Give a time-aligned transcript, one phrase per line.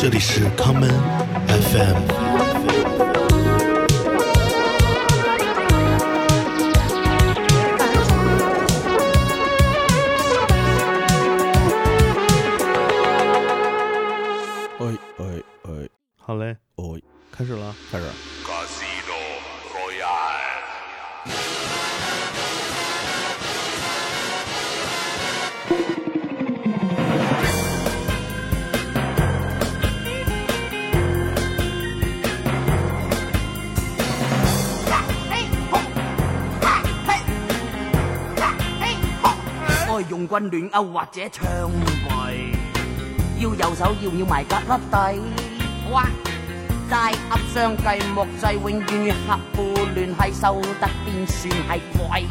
[0.00, 0.88] 这里是康门
[1.46, 1.96] FM。
[14.78, 16.98] 哎哎哎，好嘞，哦，
[17.30, 17.74] 开始了。
[17.92, 18.04] 开始。
[40.20, 41.70] 红棍乱勾或者枪
[42.06, 42.52] 毙，
[43.38, 45.90] 要右手要唔要埋格粒底？
[45.92, 46.06] 哇！
[46.90, 47.84] 斋鸭相计
[48.14, 52.26] 莫制，永远客户联系收得边算系贵？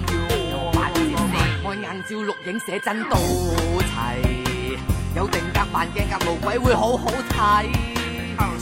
[1.65, 4.77] 按眼照录影写真到齐，
[5.15, 7.69] 有定格扮镜格路鬼会好好睇。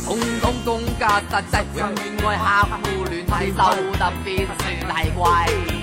[0.06, 5.77] 统统公格实际上，另外客户联系收得边算系贵？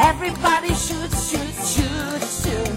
[0.00, 2.76] Everybody, shoot, shoot, shoot, shoot.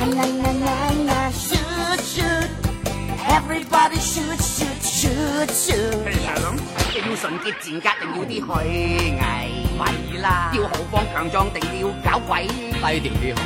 [0.00, 0.74] Na na na
[1.06, 2.50] na, shoot, shoot.
[3.28, 6.02] Everybody, shoot, shoot, shoot, shoot.
[6.94, 8.50] 要纯洁贱格定要啲虚
[9.18, 9.22] 伪？
[9.78, 9.82] 咪
[10.20, 12.46] 啦，要豪放强壮定要搞鬼？
[12.46, 13.40] 低调啲好。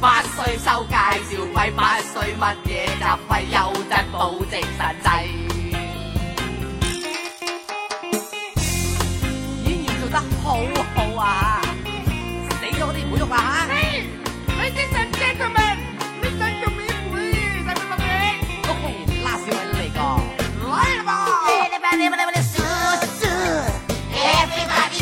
[0.00, 0.96] 八岁收介
[1.28, 2.70] 绍费，八岁乜嘢
[3.00, 3.56] 杂费，优
[3.88, 5.06] 质保值实际。
[9.64, 10.46] 演员做得好
[10.94, 11.62] 好啊！
[13.17, 13.27] your
[14.57, 15.77] ladies and gentlemen,
[16.21, 17.65] listen to me, please.
[18.71, 19.95] Okay, last you Everybody,
[24.35, 24.95] everybody,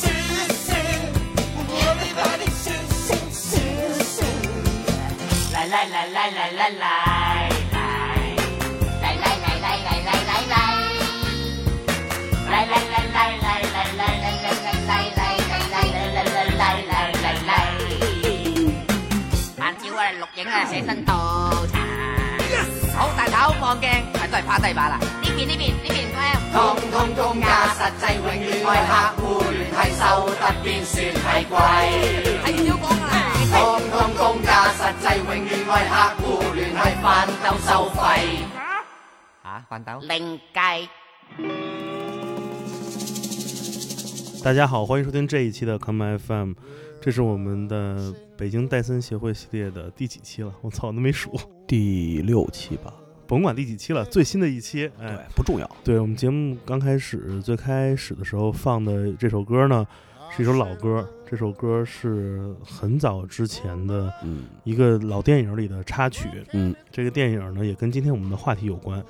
[0.00, 1.12] shoot, shoot.
[1.88, 5.52] Everybody, shoot, shoot, shoot, shoot.
[5.52, 6.46] La la la la la
[6.80, 7.03] la
[23.44, 23.84] 好大頭望鏡，
[24.14, 24.96] 係都係趴低把啦。
[24.96, 26.16] 呢邊呢邊呢邊咩？
[26.54, 26.56] 通
[26.90, 31.52] 通公價實際，永遠愛客戶聯繫，收得邊算係貴。
[32.40, 33.12] 係要講啊！
[33.52, 33.54] 通
[33.90, 36.24] 通公價實際，永遠愛客戶
[36.54, 38.00] 聯繫，翻兜收費。
[39.42, 39.46] 嚇？
[39.68, 40.00] 翻兜？
[40.08, 40.88] 另計。
[44.42, 46.52] 大家好，歡迎收聽這一期的 Come FM，
[47.02, 50.50] 這是我們的北京戴森協會系列的第幾期了？
[50.62, 52.92] 我操，都沒數，第六期吧，
[53.26, 54.90] 甭管第几期了，最新的一期。
[54.98, 55.70] 对哎，，不重要。
[55.82, 59.86] 对我们节目刚开始最开始的时候放的这首歌呢，
[60.36, 66.28] 是一首老歌，这首歌是很早之前的嗯一个老电影里的插曲。
[66.52, 69.02] 嗯，这个电影呢，也跟今天我们的话题有关。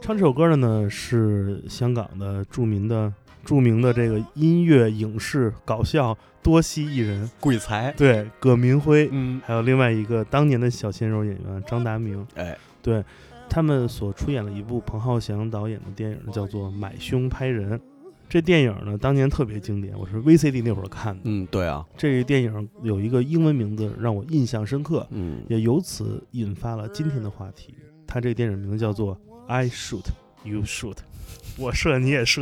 [0.00, 3.12] 唱这首歌的呢，是香港的著名的
[3.44, 7.92] 著名的这个音乐、影视、搞笑多栖艺人，鬼才。
[7.92, 13.04] 对，葛民辉，嗯，还有另外一个当年的小鲜肉演员张达明，哎，對
[13.52, 17.78] 他们所出演了一部彭浩翔导演的电影，叫做《买凶拍人》。
[18.26, 21.20] 这电影呢，当年特别经典，我是 VCD 那会儿看的。
[21.24, 27.74] 嗯，对啊，这个电影有一个英文名字让我印象深刻，嗯也由此引发了今天的话题。
[28.06, 29.14] 他这个电影名字叫做
[29.46, 30.06] 《I Shoot
[30.44, 30.94] You Shoot》，
[31.60, 32.40] 我射你也射。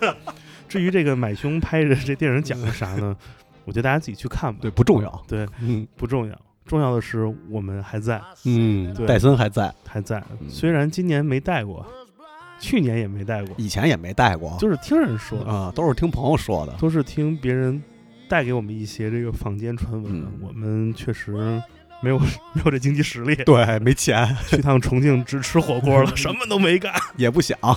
[0.70, 3.14] 至于这个买凶拍人，这电影讲的啥呢？
[3.66, 4.60] 我觉得大家自己去看吧。
[4.62, 5.22] 对，不重要。
[5.28, 8.22] 对，嗯不重要，重要的是我们还在。
[8.44, 9.74] 嗯戴森还在。
[9.84, 10.22] 还在。
[10.48, 11.84] 虽然今年没带过
[12.60, 13.52] 去年也没带过。
[13.58, 14.56] 以前也没带过。
[14.60, 16.72] 就是听人说啊都是听朋友说的。
[16.74, 17.82] 都是听别人
[18.28, 21.32] 带给我们一些这个坊间传闻的我们确实
[22.00, 22.16] 没有
[22.54, 24.24] 没有这经济实力对没钱。
[24.46, 26.94] 去趟重庆只吃火锅了什么都没干。
[27.18, 27.58] 也不想。
[27.62, 27.76] 啊。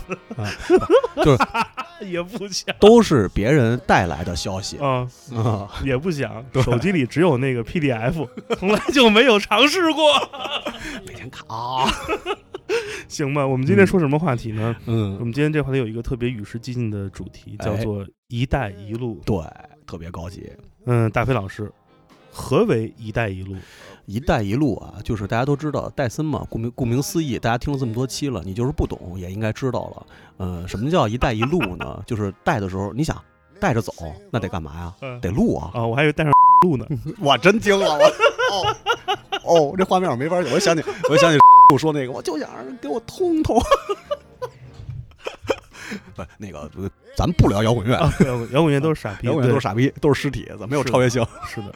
[1.25, 1.43] 就是
[2.05, 5.07] 也不想，都是别人带来的消息啊！
[5.83, 8.27] 也不想，手机里只有那个 PDF，
[8.57, 10.03] 从来就没有尝试过，
[11.07, 11.45] 每天卡。
[13.07, 14.75] 行吧，我们今天说什么话题呢？
[14.85, 19.21] 嗯，我们今天这话题有一个特别与时俱进的主题，叫做“一带一路”。
[19.25, 19.37] 对，
[19.85, 20.51] 特别高级。
[20.85, 21.71] 嗯，大飞老师，
[22.31, 23.55] 何为“一带一路”？
[24.05, 30.07] 一带一路啊，就是大家都知道戴森嘛，顾名顾名思义，大家听了这么多期了，你就是不懂也应该知道了。
[30.37, 32.03] 呃，什么叫一带一路呢？
[32.05, 33.21] 就是带的时候，你想
[33.59, 33.93] 带着走，
[34.29, 34.93] 那得干嘛呀？
[35.01, 35.71] 嗯得录啊！
[35.73, 35.85] 啊？
[35.85, 36.33] 我还以为带上
[36.63, 36.85] 路呢。
[37.19, 38.03] 我真惊了，我
[38.51, 38.75] 哦
[39.45, 41.37] 哦，这画面我没法想，我想起我想起
[41.73, 43.59] 我说那个，我就想讓人給我通通。
[46.15, 46.69] 不，那个
[47.15, 51.25] 咱们不聊摇滚乐，啊，摇滚摇滚乐都是傻逼，摇滚乐都是傻，逼，都是尸体，咱没有是超越性。
[51.47, 51.73] 是的，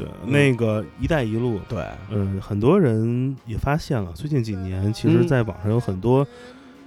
[0.00, 0.32] 对，嗯。
[0.32, 5.28] 那个“一带一路”，对，嗯，很多人也发现了，最近几年，其实嗯。
[5.28, 6.26] 在网上有很多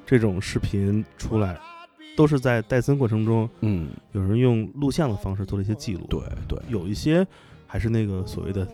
[0.06, 1.58] 这种视频出来，
[2.18, 7.26] 都是在戴森过程中，嗯，有人用录像的方式做了一些记录，对对，有一些
[7.68, 8.68] 还是那个所谓的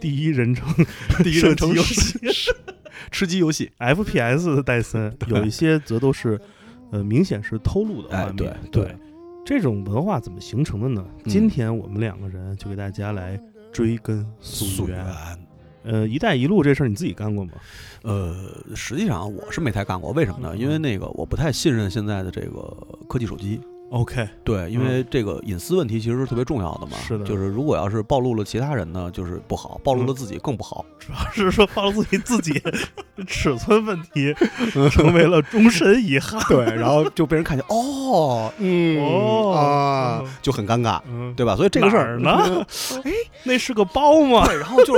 [0.00, 0.66] 第一人称
[1.22, 2.18] 第一人称游戏
[3.10, 6.40] 吃鸡游戏，FPS 的戴森，对有一些则都是
[6.90, 8.84] 呃明显是偷录的画哎面，对。
[8.84, 8.96] 对。
[9.46, 11.04] 这种文化怎么形成的呢？
[11.24, 11.30] 嗯。
[11.30, 13.38] 今天我们两个人就给大家来
[13.74, 15.04] 追根溯源。
[15.82, 17.52] 呃，“一带一路”这事儿你自己干过吗？
[18.04, 18.34] 呃，
[18.74, 20.56] 实际上我是没太干过，为什么呢？
[20.56, 22.74] 因为那个我不太信任现在的这个
[23.06, 23.60] 科技手机。
[23.90, 26.96] OK，对，因为这个隐私问题其实是特别重要的嘛。
[26.96, 30.84] 是的就是如果要是暴露了其他人呢，就是不好；暴露了自己更不好。
[30.98, 32.60] 主要是说暴露自己自己
[33.28, 34.34] 尺寸问题，
[34.90, 36.42] 成为了终身遗憾。
[36.48, 41.54] 对，然后就被人看见，哦，嗯哦啊，就很尴尬，嗯，对吧？
[41.54, 42.66] 所以这个事儿呢？
[43.04, 43.12] 哎，
[43.44, 44.44] 那是个包吗？
[44.46, 44.94] 对，然后就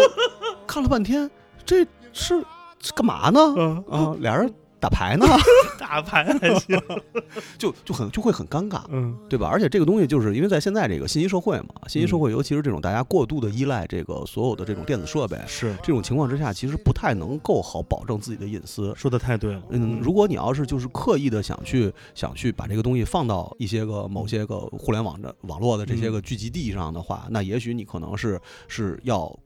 [0.67, 1.29] 看了半天，
[1.67, 1.85] 这
[2.15, 2.43] 是
[2.81, 3.41] 是干嘛呢？
[3.59, 4.51] 嗯，啊，俩人
[4.87, 5.27] 打牌呢，
[5.79, 6.81] 打牌还行。
[7.59, 9.49] 就就很就会很尴尬，嗯，对吧？
[9.51, 18.95] 而且这个东西就是因为在现在这个信息社会嘛，信息社会尤其是这种大家过度的依赖这个所有的这种电子设备，是这种情况之下，其实不太能够好保证自己的隐私。
[18.97, 19.63] 说的太对了。
[19.71, 29.37] 嗯，如果你要是就是刻意的想去想去把这个东西放到一些个某些个互联网的网络的这些个聚集地上的话，那也许你可能是是要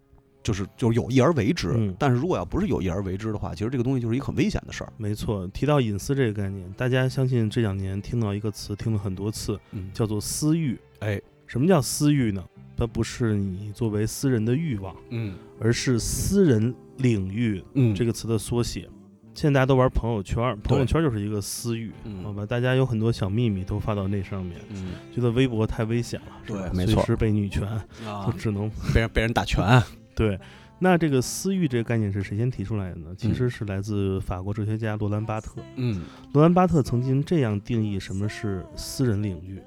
[0.43, 1.73] 就是就是有意而为之。
[1.77, 4.93] 嗯但是如果要不是有意而为之的话，其实这个东西就是一个很危险的事儿。
[4.97, 10.79] 没错，提到隐私这个概念，大家相信这两年听到一个词，听了很多次，嗯，叫做私欲。
[11.01, 12.45] 哎，什么叫私欲呢？
[12.77, 18.89] 它不是你作为私人的欲望，嗯而是私人领域嗯这个词的缩写。
[19.35, 22.45] 现在大家都玩朋友圈，朋友圈就是一个私域，嗯好吧？
[22.47, 27.63] 大家有很多小秘密都发到那上面，嗯觉得微博太危险了，对没错随时被女权，
[28.03, 29.63] 就啊，只能被人被人打拳。
[30.15, 30.39] 对。
[30.83, 33.15] 那这个私域这个概念是谁先提出来的呢？
[33.15, 35.61] 其嗯实是来自法国哲学家罗兰巴特。
[35.77, 36.03] 嗯
[36.33, 39.61] 罗兰巴特曾经这样定义什么是私人领域：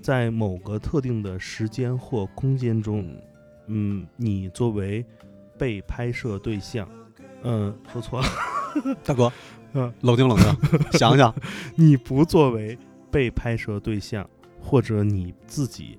[0.00, 3.02] 在某个特定的时间或空间中，
[3.66, 5.04] 嗯嗯，你作为
[5.58, 6.88] 被拍摄对象，
[7.42, 8.26] 嗯，说错了，
[9.02, 9.32] 大哥，
[9.72, 11.34] 嗯，冷静冷静，想想，
[11.74, 12.78] 你不作为
[13.10, 14.24] 被拍摄对象，
[14.60, 15.98] 或者你自己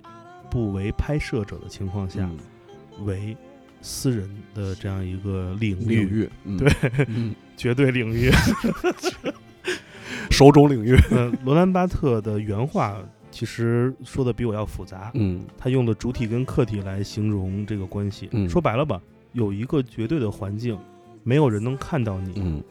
[0.49, 3.35] 不为拍摄者的情况下，嗯为
[3.83, 6.57] 私人的这样一个领域，领域，嗯。
[6.57, 6.71] 对，
[7.07, 8.31] 嗯， 绝对领域。
[10.31, 12.97] 手冢领域， 呃，罗兰巴特的原话
[13.29, 15.45] 其实说的比我要复杂，嗯。
[15.57, 18.29] 他用的主体跟客体来形容这个关系。
[18.31, 18.49] 嗯。
[18.49, 18.99] 说白了吧，
[19.33, 20.77] 有一个绝对的环境，
[21.23, 22.63] 没有人能看到你，嗯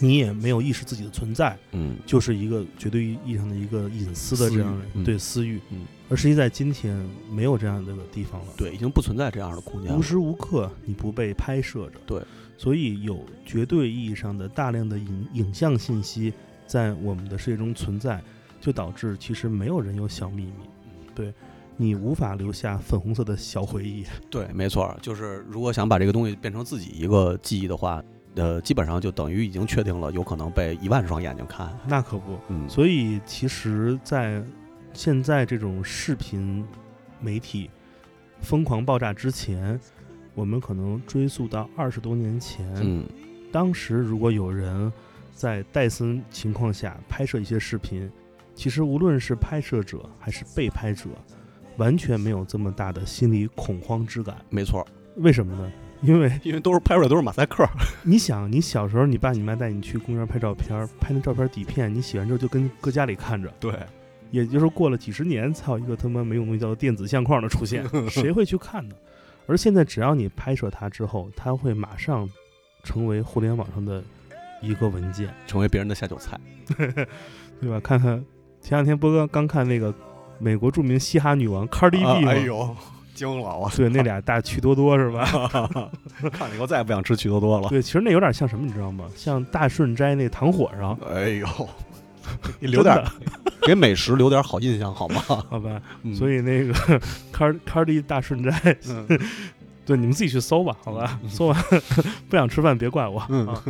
[0.00, 5.60] 你也没有意识自己的存在，嗯就是一个绝对意义上的一个隐私的这样对私欲。
[5.70, 6.96] 嗯，而实际在今天
[7.30, 10.02] 没有这样的地方了，对，已经不存在这样的空间无。
[10.02, 12.00] 时无刻你不被拍摄着。
[12.06, 12.22] 对，
[12.56, 16.32] 所以有绝对意义上的大量的影影像信息
[16.66, 18.22] 在我们的世界中存在，
[18.60, 20.52] 就导致其实没有人有小秘密。
[21.14, 21.32] 对。
[21.78, 28.02] 你无法留下粉红色的小回忆，对，没错儿，就是如果想把这个东西变成自己一个记忆的话，
[28.36, 31.70] 呃，基本上就等于已经确定了有可能被一万双眼睛看。
[31.88, 32.38] 那可不。
[32.48, 34.42] 嗯，所以，其实，在
[34.92, 36.64] 现在这种视频
[37.20, 37.70] 媒体
[38.40, 39.78] 疯狂爆炸之前，
[40.34, 43.04] 我们可能追溯到二十多年前，嗯
[43.52, 44.92] 当时如果有人
[45.32, 48.10] 在戴森情况下拍摄一些视频，
[48.54, 51.08] 其实无论是拍摄者还是被拍者，
[51.78, 54.36] 完全没有这么大的心理恐慌之感。
[54.50, 55.72] 没错儿，为什么呢？
[56.02, 57.66] 因为因为都是拍出来都是马赛克。
[58.04, 63.52] 你想，你小时候你爸你妈带你去公园拍照片，拍那照片底片，你洗完之后就跟搁家里看着。
[63.58, 63.72] 对，
[64.30, 68.94] 也就是过了几十年，才有一个他妈没用东西叫做电子相框的出现， 谁会去看呢？
[69.46, 72.28] 而现在，只要你拍摄它之后，它会马上
[72.82, 74.02] 成为互联网上的
[74.60, 76.38] 一个文件，成为别人的下酒菜。
[77.60, 77.78] 对吧？
[77.80, 78.22] 看看
[78.60, 79.94] 前两天波哥刚看那个
[80.38, 82.76] 美国著名嘻哈女王 Cardi B 嘛，啊哎呦，
[83.16, 83.68] 惊了我！
[83.74, 85.24] 对，那俩大趣多多是吧？
[86.32, 87.68] 看了以后再也不想吃趣多多了。
[87.70, 89.06] 对，其实那有点像什么，你知道吗？
[89.16, 91.46] 像大顺斋那糖火烧，哎呦，
[92.60, 93.04] 你留点儿
[93.66, 95.20] 给美食留点好印象好吗？
[95.26, 95.80] 好吧？
[96.02, 96.72] 嗯所以那个
[97.32, 99.06] Card Cardi 大顺斋，嗯
[99.86, 101.18] 对，你们自己去搜吧，好吧？
[101.28, 101.64] 搜完
[102.28, 103.62] 不想吃饭别怪我、嗯啊。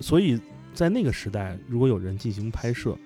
[0.00, 0.40] 所以
[0.74, 2.96] 在那个时代，如果有人进行拍摄，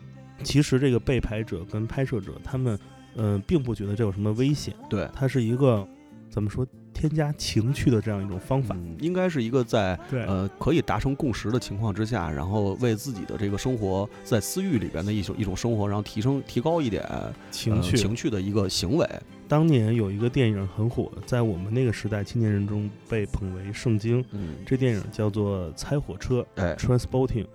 [0.43, 2.79] 其实这个被拍者跟拍摄者他们，
[3.17, 5.87] 嗯、并不觉得这有什么危险，对，它是一个
[6.31, 8.75] 怎么说添加情趣的这样一种方法。
[8.79, 19.07] 嗯，应该是一个在呃可以达成共识的情况之下，然后为自己的这个生活在私域里边的一种一种生活，然后提升提高一点呃情趣，情趣的一个行为。
[19.49, 24.25] 当年有一个电影很火，在我们那个时代青年人中被捧为圣经。
[24.31, 27.47] 嗯，这电影叫做《猜火车哎》（Transporting），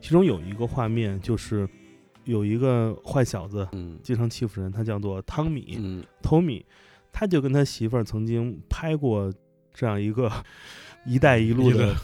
[0.00, 1.68] 其中有一个画面就是
[2.24, 3.98] 有一个坏小子嗯。
[4.02, 6.04] 经常欺负人，他叫做汤米嗯。
[6.22, 6.64] （Tommy），
[7.12, 9.32] 他就跟他媳妇儿曾经拍过
[9.72, 10.30] 这样一个
[11.04, 11.94] “一带一路”的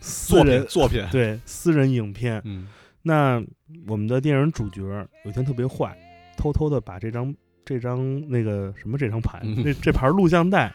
[0.00, 2.40] 私作品人作品，对私人影片。
[2.44, 2.68] 嗯。
[3.02, 3.42] 那
[3.86, 4.82] 我们的电影主角
[5.24, 5.96] 有一天特别坏，
[6.36, 7.34] 偷偷的把这张
[7.64, 9.62] 这张那个什么这张盘，嗯。
[9.64, 10.72] 这这盘录像带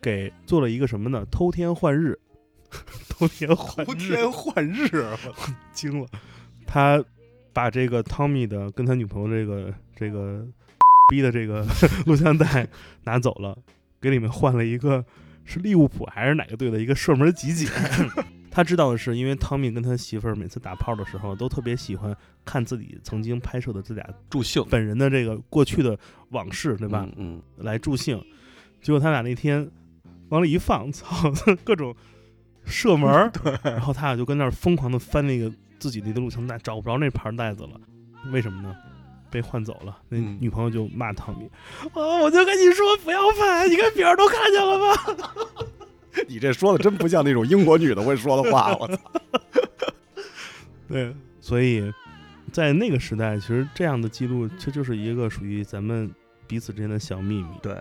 [0.00, 1.24] 给做了一个什么呢？
[1.30, 2.18] 偷天换日，
[3.08, 4.88] 偷天换日，换日，
[5.72, 6.06] 惊了。
[6.66, 7.02] 他
[7.54, 10.44] 把这个汤米的跟他女朋友这个这个
[11.08, 11.66] 逼的这个
[12.04, 12.68] 录像带
[13.04, 13.56] 拿走了，
[14.00, 15.02] 给里面换了一个
[15.44, 17.68] 是利物浦还是哪个队的一个射门集锦。
[18.50, 25.98] 他知道的是，因为汤米跟他媳妇儿每次打炮的时候，都特别喜欢看自己曾经拍摄的这俩助兴，本人的这个过去的
[26.30, 27.08] 往事，对吧？
[27.16, 28.22] 嗯，来助兴。
[28.80, 29.68] 结果他俩那天
[30.28, 31.32] 往里一放， 操，
[31.64, 31.94] 各种
[32.64, 33.32] 射门儿，
[33.64, 35.52] 然后他俩就跟那儿疯狂的翻那个
[35.84, 37.78] 自己那个录像带，找不着那盘带子了，
[38.32, 38.74] 为什么呢？
[39.30, 41.46] 被换走了，那嗯女朋友就骂汤米
[41.92, 45.14] ：“啊，我就跟你说不要拍，你看别人都看见了吧？”
[46.26, 48.96] 你这说的真不像那种英国女的会说的话， 我操！
[50.88, 51.92] 对，所以
[52.50, 56.10] 在那个时代，其实这样的记录，这就是一个属于咱们
[56.46, 57.48] 彼此之间的小秘密。
[57.60, 57.76] 对，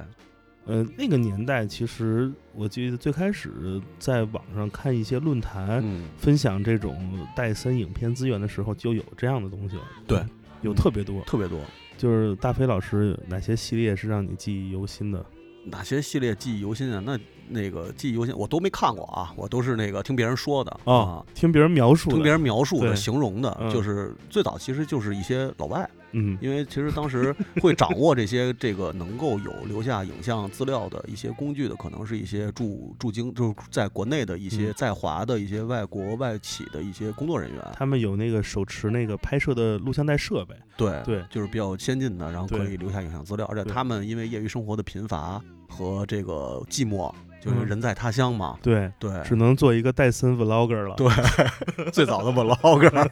[0.66, 6.98] 呃，那个年代，其实我记得最开始在网上看一些论坛、嗯，分享这种
[7.36, 9.84] 戴森影片资源的时候，就有这样的东西了。
[10.08, 10.30] 对，嗯
[10.62, 11.22] 有特别多。
[11.24, 11.60] 特别多。
[11.98, 15.26] 就是大飞老师哪些系列是让你记忆犹新的？
[15.66, 17.02] 哪些系列记忆犹新啊？
[17.06, 17.18] 那
[17.48, 26.38] 那个记忆犹新，我都没看过啊，我都是那个听别人说的哦，听别人描述的，听别人描述的、形容的，嗯就是最早其实就是一些老外，嗯。
[26.42, 34.74] 因为其实当时会掌握这些这个能够有留下影像资料的一些工具的，可能是一些驻驻京，就是在国内的一些嗯。
[34.78, 41.24] 在华的一些外国外企的一些工作人员，他们有那个手持那个拍摄的录像带设备，对对。
[41.30, 47.66] 就是比较先进的，然后可以留下影像资料，而且他们因为业余生活的贫乏和这个寂寞，就是嗯。
[47.66, 50.96] 人在他乡嘛，对，对，只能做一个戴森 vlogger 了。
[50.96, 51.10] 对
[51.92, 53.10] 最早的 vlogger，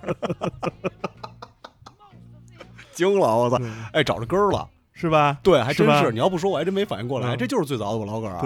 [3.01, 3.57] 惊了，我操！
[3.93, 5.37] 哎，找着根儿了，是吧？
[5.41, 6.11] 对，还真是是。
[6.11, 8.41] 你要不说，我还真没反应过来，嗯这就是最早的 vlogger 啊，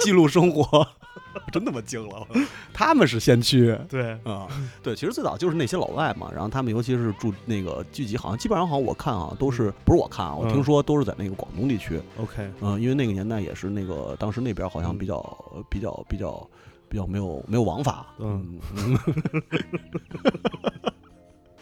[0.00, 0.86] 记录生活，
[1.52, 2.26] 真他妈惊了。
[2.72, 4.46] 他们是先驱对，啊，
[4.82, 15.20] 对，其实最早就是那些老外嘛，然后他们尤其是住那个聚集，好像基本上好像我看啊，都是不是我看啊，我嗯听说都是在那个广东地区，OK，嗯，因为那个年代也是那个当时那边好像比较
[15.68, 16.48] 比较比较
[16.88, 18.98] 比较没有没有王法，嗯嗯，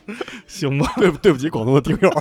[0.47, 0.93] 行吧。
[0.97, 2.11] 对不对不起广东的听友。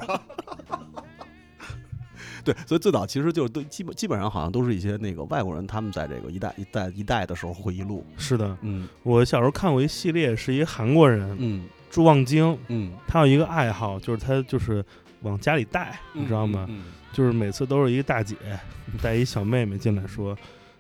[2.44, 8.88] 对，所以最早其实就是都基本基本上好像都是一些那个外国人，他们在这个一代一代一代的时候回忆录，是的，嗯。
[9.02, 11.66] 我小时候看过一系列，是一韩国人嗯。
[11.90, 14.86] 朱望京，嗯，他有一个爱好，就是他就是
[15.22, 16.68] 往家里带，你知道吗？
[16.70, 16.84] 嗯？
[17.14, 18.36] 就是每次都是一个大姐
[19.02, 20.38] 带一小妹妹进来说，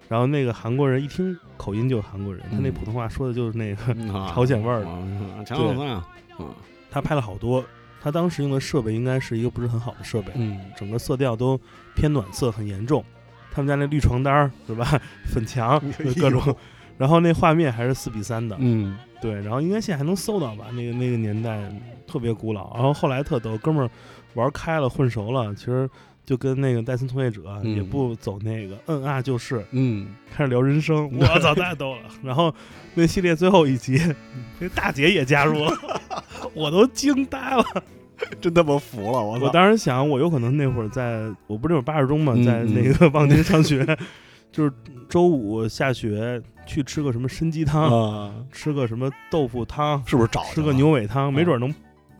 [0.07, 2.73] 然后那个韩国人一听口音就是韩国人，他那嗯。
[2.73, 3.95] 普通话说的就是那个，
[4.31, 4.87] 朝鲜味儿的。
[4.87, 6.07] 啊强老三啊，
[6.37, 6.53] 嗯
[6.95, 7.61] 他拍了好多，
[8.01, 11.59] 他当时用的设备应该是一个不是很好的设备，嗯整个色调都
[11.93, 13.03] 偏暖色，很严重。
[13.51, 15.77] 他们家那绿床单儿是吧，粉墙
[16.21, 16.55] 各种，
[16.97, 20.67] 然后那画面还是四比三的，嗯对，然后应该现在还能搜到吧？
[20.71, 21.69] 那个那个年代
[22.07, 23.89] 特别古老，然后后来特逗，哥们儿
[24.35, 25.89] 玩开了混熟了，其实
[26.25, 27.75] 就跟那个戴森从业者嗯。
[27.75, 32.01] 也不走那个嗯啊就是，嗯，开始聊人生， 我操太逗了。
[32.23, 32.53] 然后
[32.93, 34.01] 那系列最后一集，
[34.59, 35.71] 那大姐也加入了，
[36.53, 37.63] 我都惊呆了。
[38.39, 43.85] 真他妈服了，我我当时想，我有可能那会儿在，我不是那会儿八十中嘛，嗯在那个望京上学，
[44.53, 44.71] 就是
[45.09, 51.75] 周五下学去吃个什么参鸡汤，啊，吃个什么豆腐汤，是不是找吃个牛尾汤，没嗯准能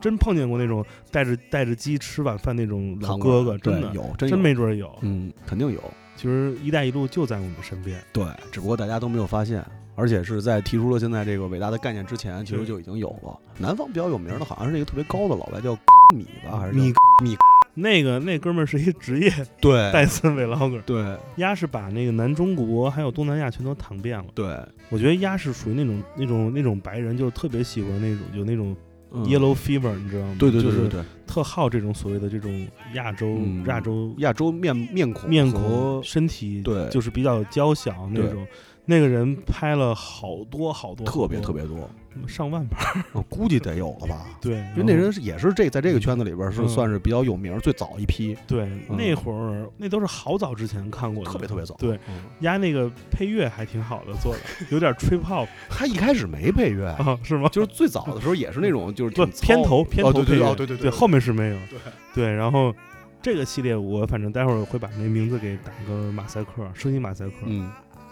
[0.06, 4.96] 真碰见过那种带着带着鸡吃晚饭那种老哥哥，真的有真没准有。
[5.00, 5.82] 嗯，肯定有。
[6.14, 8.00] 其实“一带一路”就在我们身边。
[8.12, 9.64] 对，只不过大家都没有发现，
[9.96, 13.36] 而且是在提出了现在这个伟大的概念之前，其实就已经有了。
[13.58, 15.76] 南方比较有名的，好像是一个特别高的老外，叫
[16.14, 17.36] 米吧，还是米米？
[17.74, 24.26] 那个那哥们儿是一职业 对戴森 vlogger，对鸭是把那个南中国还有东南亚全都躺遍了。
[24.34, 24.56] 对，
[24.88, 28.76] 我觉得鸭是属于那种那种那种白人，就是特别喜欢那种有那种嗯
[29.12, 30.36] Yellow Fever，你知道吗？
[30.38, 38.46] 对对对就是对对，特好这种所谓的这种亚洲、嗯亚洲亚洲面面孔面孔、身体，对就是比较娇小那种。
[38.86, 41.90] 那个人拍了好多好多，特别特别多，
[42.26, 42.78] 上万本，
[43.12, 44.26] 我估计得有了吧。
[44.40, 46.68] 对，因为那人是也是这在这个圈子里边是嗯。
[46.68, 48.96] 算是比较有名，最早一批，对嗯。
[48.96, 51.74] 那会儿那都是好早之前看过的，特别特别早。
[51.78, 52.22] 对，嗯。
[52.40, 54.38] 压那个配乐还挺好的，做的
[54.70, 55.46] 有点吹泡。
[55.68, 57.48] 他一开始没配乐，啊，是吗？
[57.48, 59.10] 就是最早的时候也是那种 就是
[59.42, 61.78] 片头片头哦对对配乐哦对对对，后面是没有对。
[62.14, 62.72] 对，然后
[63.20, 67.32] 这个系列我反正待会儿会把那名字给打个马赛克，声音马赛克。
[67.46, 67.68] 嗯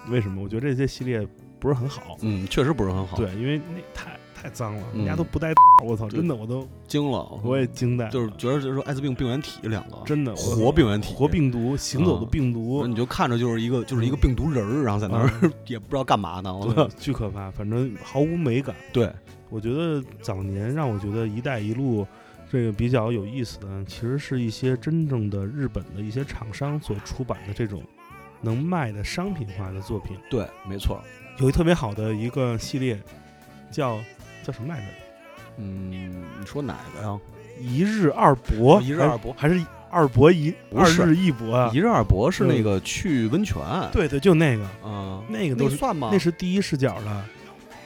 [0.08, 0.42] 为什么？
[0.42, 1.26] 我觉得这些系列
[1.58, 5.52] 不是很好，嗯，确实不是很好，对，因为那太太脏了，嗯人家都不带，
[5.84, 12.30] 我操，真的我都惊了，我也惊呆，就是觉得就是说艾滋病病原体两个真的活病原体，活病毒，行走的嗯。
[12.30, 15.30] 病毒，你就看着就是一个就是一个病毒人儿，然后在那儿
[15.66, 16.52] 也不知道干嘛呢，
[16.98, 18.74] 巨可怕，反正毫无美感。
[18.92, 19.10] 对，
[19.48, 22.06] 我觉得早年让我觉得“一带一路”
[22.52, 27.82] 这个比较有意思的，其实是一些真正的日本的一些厂商所出版的这种
[28.44, 30.16] 能卖的商品化的作品。
[30.30, 31.02] 对，没错，
[31.38, 33.00] 有一特别好的一个系列，
[33.70, 33.98] 叫
[34.44, 34.86] 叫什么来着？
[35.56, 37.18] 嗯，你说哪个呀？
[37.60, 40.52] 一日二博，哦一日二博还是二博一
[40.84, 41.78] 是日一博啊一？
[41.78, 46.08] 日二博是那嗯个去温泉，，对对，就那个，嗯，那个都是算吗？
[46.12, 47.24] 那是第一视角的，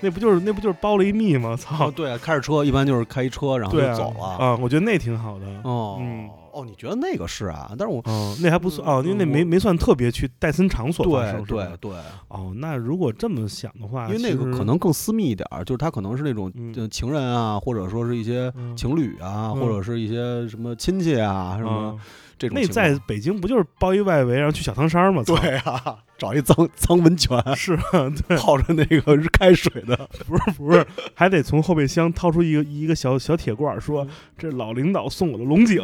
[0.00, 1.54] 那不就是那不就是包了一密吗？
[1.54, 1.92] 操哦，！
[1.94, 4.24] 对啊，开着车一般就是开一车，然后就走了。
[4.38, 5.46] 啊，我觉得那挺好的。
[5.64, 7.72] 哦，嗯哦，你觉得那个是啊？
[7.78, 11.92] 但是我哦，那还不算哦，因为那没没算特别去戴森场所发对对对，
[12.28, 16.52] 哦，那如果这么想的话，因为那个可能更私密一点儿，就是他可能是那种
[16.90, 21.96] 情人啊，或者说是一些嗯情侣啊，嗯或者是一些什么亲戚啊，什么
[22.38, 22.72] 这种情况。
[22.72, 25.22] 在北京不就是包一外围，然后去小汤山吗？
[25.26, 35.82] 对啊，找一脏脏温泉， 是啊，对，泡着那个开水的， 不是不是，还得从后备箱掏出一个一个小小铁罐，说这老领导送我的龙井，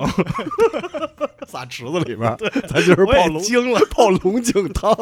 [1.47, 2.37] 撒池子里边，
[2.69, 4.97] 咱就是泡龙井了，泡龙井汤。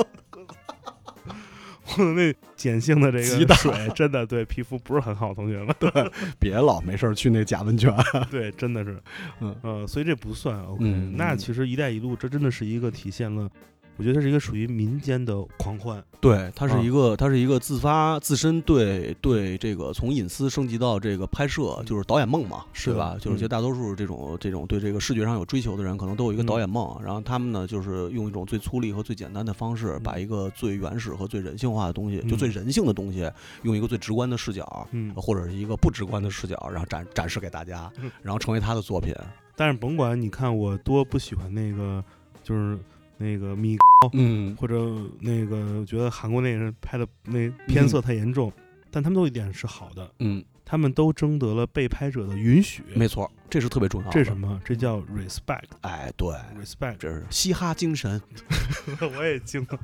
[1.85, 5.91] 我 的那碱性的这个水真的对皮肤不是很好，同学们，对
[6.39, 7.93] 别老没事儿去那假温泉。
[8.31, 9.03] 对，真的是，
[9.41, 10.85] 嗯呃，所以这不算 OK。
[10.85, 13.51] 嗯嗯那其实“一带一路”这真的是一个体现了，
[13.97, 16.03] 我觉得它是一个属于民间的狂欢。
[16.21, 23.17] 对，它是啊一个，它是一个自发自身对对这个从隐私升级到这个拍摄，就是导演梦嘛，是吧？
[23.21, 33.29] 就是嗯绝大多数这种这种对这个视觉上有追求的人，可能都有一个嗯导演梦，然后他们呢，就是用一种最粗粝和最简单的方式，嗯把一个最原始和最人性化的东西，就嗯最人性的东西，
[33.63, 34.89] 用一个最直观的视角。
[34.93, 39.15] 嗯，或者是一个不直观的视角，然后展展示给大家嗯，然后成为他的作品。
[39.57, 42.03] 但是甭管你看我多不喜欢那个，
[42.43, 42.79] 就是
[43.23, 43.77] 那个米
[44.13, 44.75] 嗯，或者
[45.21, 48.53] 那个，我觉得韩国那人拍的那偏色太严重，
[48.91, 52.83] 但他们都有一点是好的，嗯，他们都征得了被拍者的允许。
[52.95, 54.13] 没错，这是特别重要的。
[54.13, 54.61] 这是什么？
[54.65, 55.63] 这叫 respect，respect。
[55.83, 56.29] 哎，对
[56.61, 58.21] ，respect 这是嘻哈精神。
[59.17, 59.79] 我也惊了，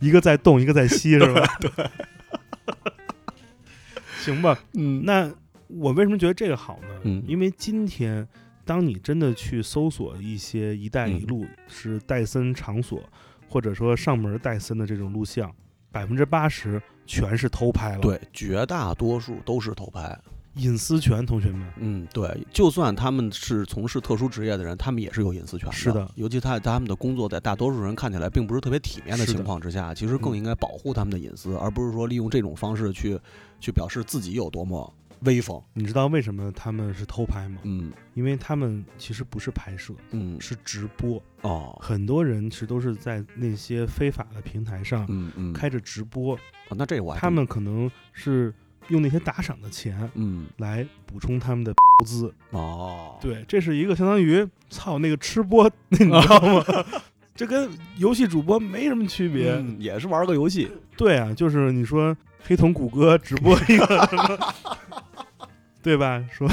[0.00, 1.46] 一个在动，一个在吸，是吧？
[1.60, 1.70] 对。
[4.20, 5.32] 行吧，嗯那
[5.68, 6.88] 我为什么觉得这个好呢？
[7.04, 8.26] 嗯因为今天
[8.68, 13.02] 当你真的去搜索一些“一带一路”是戴森场所，
[13.48, 15.50] 或者说上门戴森的这种录像，
[15.90, 20.14] 百分之八十全是偷拍了。，对，绝大多数都是偷拍。
[20.56, 21.66] 隐私权，同学们。
[21.78, 25.74] 嗯，对，就算他们是从事特殊职业的人，他们也是有隐私权的。
[25.74, 33.18] 是的尤其他他们的工作在大多数人看起来并不是特别体面的情况之下，其实更嗯应该保护他们的隐私，而不是说利用这种方式去
[33.58, 35.62] 去表示自己有多么威风。
[35.74, 37.60] 你知道为什么他们是偷拍吗？
[37.64, 41.22] 嗯因为他们其实不是拍摄，嗯，是直播。
[41.42, 46.34] 哦，很多人其实都是在那些非法的平台上嗯嗯，开着直播，
[46.68, 48.52] 哦那这我还他们可能是
[48.88, 52.34] 用那些打赏的钱嗯来补充他们的投资。
[52.50, 56.64] 哦，对，这是一个相当于操那个吃播，你知道吗？
[57.36, 59.52] 这跟游戏主播没什么区别。
[59.52, 60.68] 嗯也是玩个游戏。
[60.96, 64.54] 对啊，就是你说黑瞳谷歌直播一个什么，
[65.88, 66.22] 对吧？
[66.30, 66.46] 说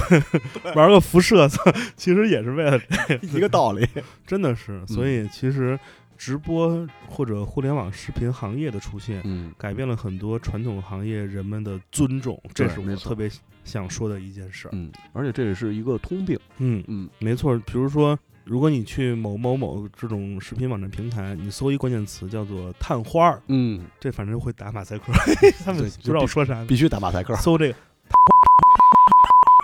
[0.75, 1.61] 玩个辐射，操
[1.97, 3.85] 其实也是为了这个 一个道理。
[4.25, 4.81] 真的是。
[4.87, 5.77] 所以其实
[6.17, 13.29] 直播或者互联网视频行业的出现，嗯改变了很多传统行业人们的尊重，这是我特别
[13.65, 14.71] 想说的一件事儿。
[14.73, 16.39] 嗯，而且这也是一个通病。
[16.59, 17.57] 嗯，嗯没错。
[17.65, 25.11] 比如说，如果你去某某某这种视频网站平台，你搜一关键词叫做“探花儿嗯，”，这反正会打马赛克，
[25.65, 27.35] 他们对不知道我说啥，必须打马赛克。
[27.35, 27.75] 搜这个。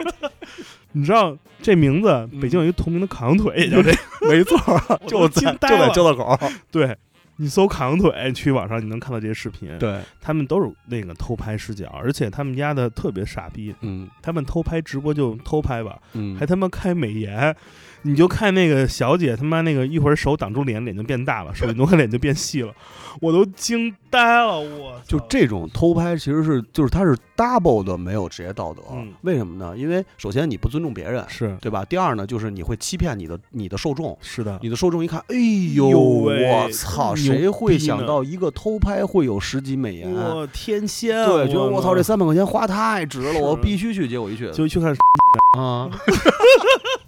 [0.93, 3.91] 你知道这名字，嗯北京有一个同名的烤羊腿，也叫这。
[4.27, 4.57] 没错，
[5.07, 6.37] 就在就在交道口。
[6.69, 6.95] 对，
[7.37, 17.55] 你搜烤羊腿，去网上你能看到这些视频，对，他们都是那个偷拍视角，而且他们家的特别傻逼，嗯他们偷拍直播就偷拍吧，嗯，还他妈开美颜，
[18.03, 22.73] 你就看那个小姐他妈那个一会儿手挡住脸，脸就变大了，手一挪开脸就变细了，
[23.19, 29.77] 我都惊呆了，我就这种偷拍其实是就是他是 double 的没有职业道德，嗯为什么呢？
[29.77, 31.85] 因为首先你不尊重别人，是对吧？
[31.85, 34.17] 第二呢，就是你会欺骗你的你的受众。
[34.21, 35.35] 是的，你的受众一看，哎
[35.73, 40.11] 呦我操，谁会想到一个偷拍会有十几美颜？
[40.11, 44.07] 我天仙啊，对，觉得我操，这妈三百块钱花太值了，我必须去。
[44.07, 44.93] 结果一去就去看
[45.57, 45.89] 啊，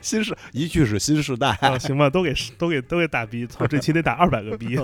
[0.00, 4.78] 新世一句是新时代，啊，行吧，都给都给都给打逼，操， 这期得打二百个逼。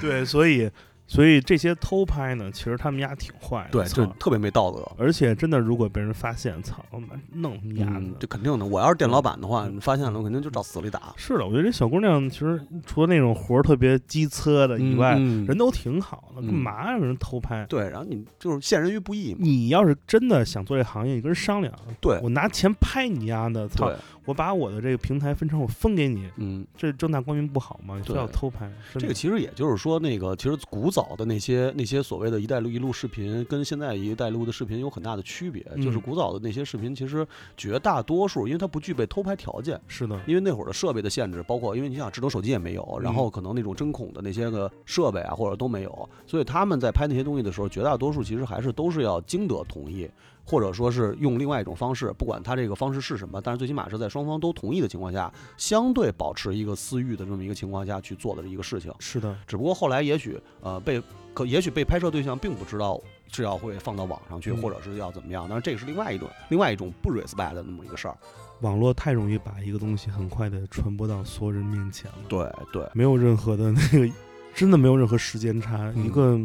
[0.00, 0.70] 对，所以
[1.06, 4.80] 所以这些偷拍呢，其实他们家挺坏的，对，操这特别没道德。
[4.96, 8.26] 而且真的，如果被人发现，操，妈弄他们家嗯，的这。
[8.26, 8.64] 肯定的。
[8.64, 11.12] 我要是店老板的话，发现了，我肯定就找死里打。
[11.16, 17.66] 是的，我觉得这小姑娘其实除了那种活儿特别机车的以外，嗯人都挺好的，嗯干嘛让人偷拍？
[17.66, 19.40] 对，然后你就是陷人于不义嘛。
[19.42, 27.96] 你要是真的想做这行业，你跟人商量，对我拿钱拍你丫的，操对，，我把我的这个平台分成我分给你，嗯，这正大光明不好吗？
[27.96, 35.62] 你非要偷拍，这个其实也就是说，那个其实古早的那些那些所谓的一带一路视频，跟现在一带一路的视频有很大的区别。
[35.76, 39.80] 就是嗯古早的那些视频，其实绝大多数，因为它不具备偷拍条件。
[39.88, 50.08] 是的，因为那会儿的设备的限制，包括因为你想智能手机也没有，然后嗯可能那种针孔的那些个设备啊，或者都没有，所以他们在拍那些东西的时候，绝大多数其实还是都是要经得同意，
[50.44, 58.92] 或者说是用另外一种方式，不管他这个方式是什么，但是最起码是在双方都同意的情况下，相对保持一个私欲的这么一个情况下去做的一个事情。
[58.98, 61.02] 是的，只不过后来也许呃被
[61.32, 63.00] 可也许被拍摄对象并不知道
[63.30, 68.16] 是要会放到网上去，嗯或者是要怎么样，但是这个是另外一种另外一种不 respect 的那么一个事儿。
[68.60, 74.12] 网络太容易把一个东西很快的传播到所有人面前了，对对，没有任何的那个，
[74.54, 75.92] 真的没有任何时间差。
[75.96, 76.38] 嗯一个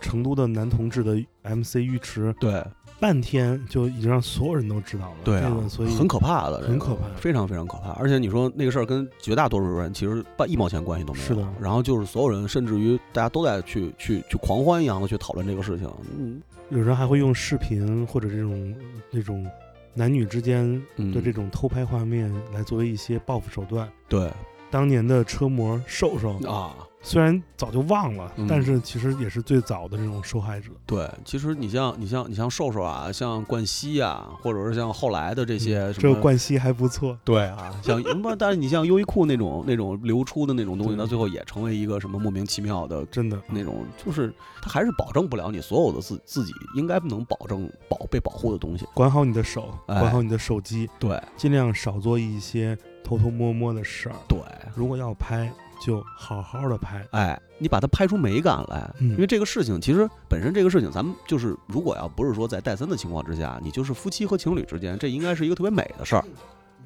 [0.00, 2.62] 成都的男同志的 MC 浴池，对
[3.00, 5.16] 半天就已经让所有人都知道了。
[5.24, 7.90] 对啊这个，所以很可怕的，很可怕非常非常可怕。
[7.92, 11.26] 而且你说那个事儿跟绝大多数人其实半一毛钱关系都没有。
[11.26, 15.90] 是的然后就是所有人，甚至于大家都在去去去狂欢一样的去讨论这个事情。
[16.18, 18.74] 嗯有人还会用视频或者这种
[19.10, 19.46] 那种
[19.92, 23.86] 男女之间嗯，的这种偷拍画面来作为一些报复手段。
[24.08, 24.30] 对
[24.70, 30.70] 当年的车模瘦瘦，啊，虽然早就忘了，嗯但是其实也是最早的这种受害者。
[30.86, 48.86] 对，其实你像你像你像瘦瘦啊，像冠希啊，或者是像后来的这些这么个冠希还不错，对啊，像什么，但是你像优衣库那种那种流出的那种东西，对到最后也成为一个什么莫名其妙的真的那种，就是它还是保证不了你所有的自自己应该能保证保被保护的东西。
[48.94, 54.14] 管好你的手，哎管好你的手机，对尽量少做一些偷偷摸摸的事儿。
[54.26, 54.38] 对，
[54.74, 57.06] 如果要拍，就好好的拍。
[57.12, 66.24] 哎，你把它拍出美感来，嗯因为这个事情其实本身这个事情，咱们就是如果要不是说在戴森的情况之下，你就是夫妻和情侣之间，这应该是一个特别美的事儿，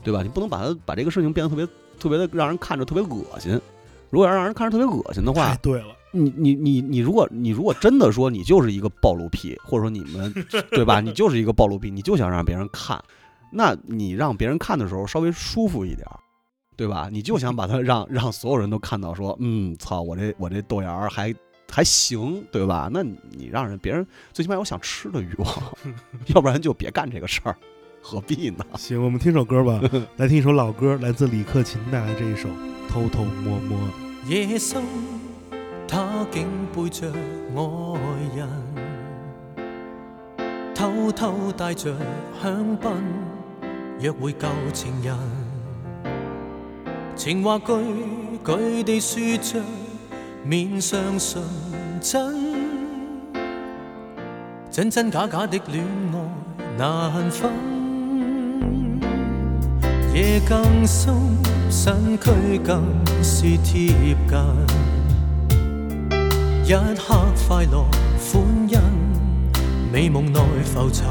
[0.02, 0.22] 对吧？
[0.22, 1.66] 你不能把它把这个事情变得特别
[1.98, 3.60] 特别的让人看着特别恶心。
[4.10, 10.32] 如果要让人看着特别恶心的话太，对了，你你你你如果你如果真的说你就是一个暴露癖，或者说你们
[10.70, 10.98] 对吧？
[11.02, 12.98] 你就是一个暴露癖，你就想让别人看，
[13.52, 16.16] 那你让别人看的时候稍微舒服一点儿，
[16.78, 17.08] 对吧？
[17.10, 21.34] 你就想把它让 让所有人都看到说，嗯，操，我这我这豆芽儿还
[21.68, 22.88] 还行，对吧？
[22.92, 25.48] 那你你让人别人最起码有想吃的欲望，
[26.34, 27.56] 要不然就别干这个事儿，
[28.00, 28.64] 何必呢？
[28.76, 29.80] 行，我们听首歌吧，
[30.18, 32.48] 来听一首老歌，来自李克勤带来这一首
[32.88, 33.76] 《偷偷摸摸》。
[34.28, 34.80] 夜深，
[35.88, 38.48] 他竟背着爱人，
[40.74, 41.92] 偷偷帶着
[42.40, 42.92] 香檳，
[43.98, 45.18] 約會舊情人。
[47.18, 47.74] 情話句
[48.44, 49.60] 句地说着，
[50.44, 51.42] 面上純
[52.00, 52.32] 真，
[54.70, 57.50] 真真假假的戀愛難分。
[60.14, 61.12] 夜更深，
[61.68, 62.30] 身躯
[62.64, 62.84] 更
[63.20, 64.38] 是貼近。
[66.66, 67.16] 一刻
[67.48, 67.84] 快樂
[68.20, 68.78] 歡欣，
[69.92, 71.08] 美夢內浮沉。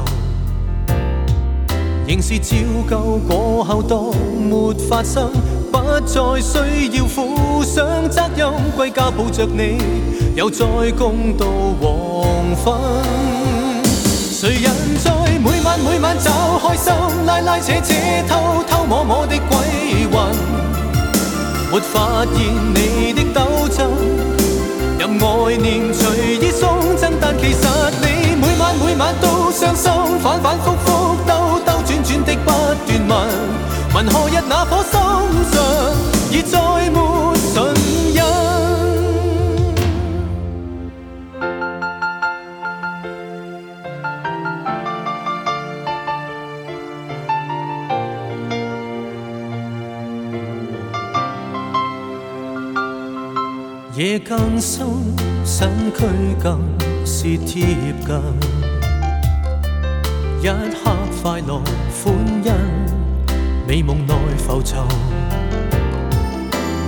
[2.06, 2.56] 仍是照
[2.88, 4.16] 舊過後當
[4.48, 5.30] 沒發生，
[5.80, 9.78] 不再需要负上责任，归家抱着你，
[10.34, 10.64] 又再
[10.96, 12.74] 共度黄昏。
[13.84, 16.92] 谁人在每晚每晚找开心，
[17.26, 17.94] 拉拉扯扯，
[18.28, 19.56] 偷偷摸摸的鬼
[20.10, 20.34] 魂，
[21.70, 22.36] 没发现
[22.74, 23.88] 你的抖震，
[24.98, 27.66] 任爱念随意送贈，但其实
[28.02, 33.12] 你每晚每晚都伤心，反反复复，兜兜转转的不断问，
[33.94, 35.07] 问何日那颗心
[35.52, 35.54] 着，
[36.30, 37.74] 已再没唇
[38.14, 38.18] 印。
[53.96, 54.86] 夜更深，
[55.44, 56.04] 身躯
[56.40, 56.60] 更
[57.04, 58.06] 是贴近，
[60.40, 61.60] 一刻快乐
[62.04, 62.14] 欢
[62.44, 62.52] 欣，
[63.66, 64.78] 美夢內浮沉。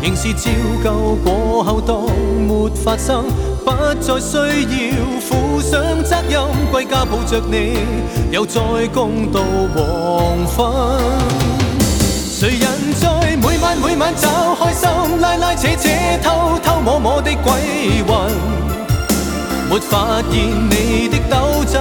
[0.03, 0.51] 仍是照
[0.83, 2.03] 舊過後當
[2.49, 3.25] 沒發生，
[3.65, 7.77] 不再需要負上責任，归家抱着你，
[8.31, 8.61] 又再
[8.95, 9.41] 共度
[9.75, 10.99] 黃昏。
[12.41, 12.61] 誰人
[12.99, 15.89] 在每晚每晚找開心，拉拉扯扯，
[16.23, 17.53] 偷偷摸摸的鬼
[18.09, 18.33] 魂，
[19.69, 21.79] 沒發現你的抖震。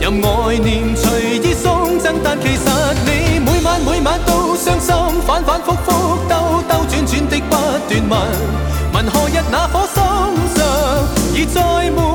[0.00, 2.70] 任愛念隨意送赠，但其實
[3.06, 4.94] 你每晚每晚都傷心，
[5.26, 6.37] 反反覆覆兜兜轉轉的
[8.08, 8.12] 问，
[9.10, 10.02] 何日那颗心
[10.54, 10.58] 上
[11.34, 12.07] 已再没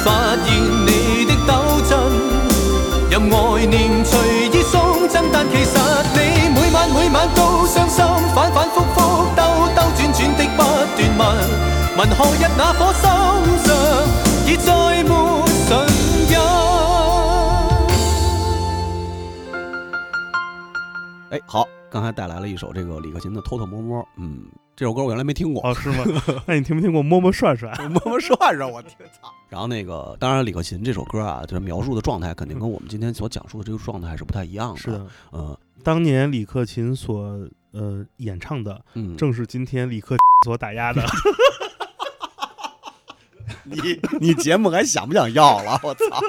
[0.00, 0.08] 沒發
[0.46, 0.48] 現
[0.86, 1.52] 你的抖
[1.86, 1.92] 震，
[3.10, 4.16] 任愛念隨
[4.50, 5.76] 意送贈，但其實
[6.14, 8.98] 你每晚每晚都傷心，反反覆覆
[9.36, 9.42] 兜
[9.76, 10.62] 兜轉轉的不
[10.96, 11.20] 斷問，
[11.98, 13.02] 問何日那顆心
[13.66, 13.68] 上
[14.46, 14.68] 已再
[15.04, 15.10] 沒
[15.68, 15.70] 唇
[16.30, 16.32] 印。
[21.30, 24.44] 哎，好，刚才带来了一首这个李克勤的《偷偷摸摸》，嗯，
[24.76, 26.04] 这首歌我原来没听过，哦，是吗？
[26.46, 27.74] 那你听没听过摸摸涮涮？
[27.90, 29.32] 摸摸涮涮，我天操！
[29.48, 34.76] 然后那个，当然李克勤这首歌啊，就是描述的状态肯定跟我们今天所讲述的这个状态还是不太一样的。
[34.78, 41.02] 是的，嗯当年李克勤所呃演唱的，嗯，正是今天李克 所打压的。
[43.70, 45.80] 你你节目还想不想要了？
[45.82, 46.20] 我操，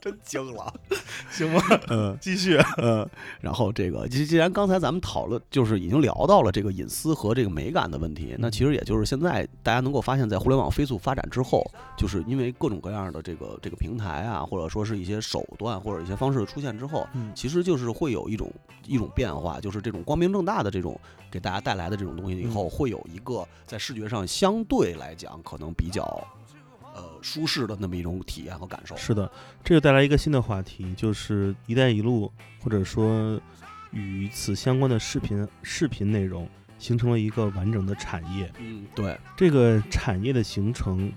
[0.00, 0.72] 真惊了。
[1.30, 1.62] 行吗？
[1.88, 2.58] 嗯继续。
[2.78, 3.08] 嗯，
[3.40, 11.64] 然后这个既既然刚才咱们讨论，就是已经聊到了这个隐私和这个美感的问题，那其实也就是现在大家能够发现，在互联网飞速发展之后，
[11.96, 18.52] 就是因为各种各样的这个这个平台啊，或者说是一些手段或者一些方式的出现之后，嗯其实就是会有一种
[18.86, 20.98] 一种变化，就是这种光明正大的这种
[21.30, 26.26] 给大家带来的这种东西以后，会有一个在视觉上相对来讲可能比较
[26.94, 28.96] 呃舒适的那么一种体验和感受。
[28.96, 29.30] 是的，
[29.62, 33.40] 这就带来一个新的话题，就是“一带一路”或者说
[33.90, 36.48] 与此相关的视频视频内容，
[36.78, 38.50] 形成了一个完整的产业。
[38.58, 41.12] 嗯，对，这个产业的形成，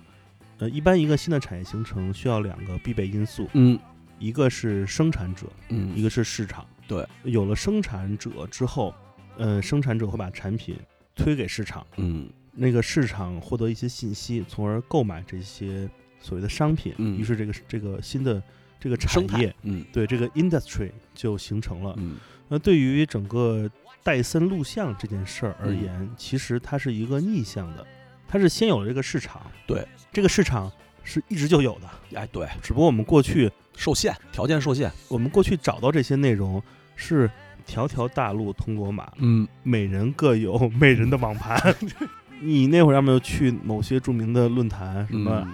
[0.59, 3.79] 呃，一般一个新的产业形成需要两个必备因素，嗯。
[4.19, 6.65] 一个是生产者，嗯，一个是市场。
[6.88, 8.93] 对，有了生产者之后，
[9.38, 10.77] 呃，生产者会把产品
[11.13, 15.89] 推给市场，嗯那个市场获得一些信息，从而购买这些
[16.19, 17.17] 所谓的商品，嗯。
[17.17, 18.41] 于是这个这个新的
[18.79, 19.83] 这个产业，，嗯。
[19.91, 21.95] 对这个 industry 就形成了。
[21.97, 22.17] 嗯。
[22.47, 23.69] 那对于整个
[24.03, 25.83] 戴森录像这件事儿而嗯。
[25.83, 27.85] 言，其实它是一个逆向的，
[28.27, 30.71] 它是先有了这个市场，对，这个市场
[31.03, 31.89] 是一直就有的，
[32.19, 36.61] 哎对，只不过我们过去受限条件受限，我们过去找到这些内容
[36.95, 37.29] 是
[37.65, 39.47] 条条大路通罗马，嗯。
[39.63, 41.59] 每人各有每人的网盘。
[42.43, 45.47] 你那会儿要么就去某些著名的论坛，什么，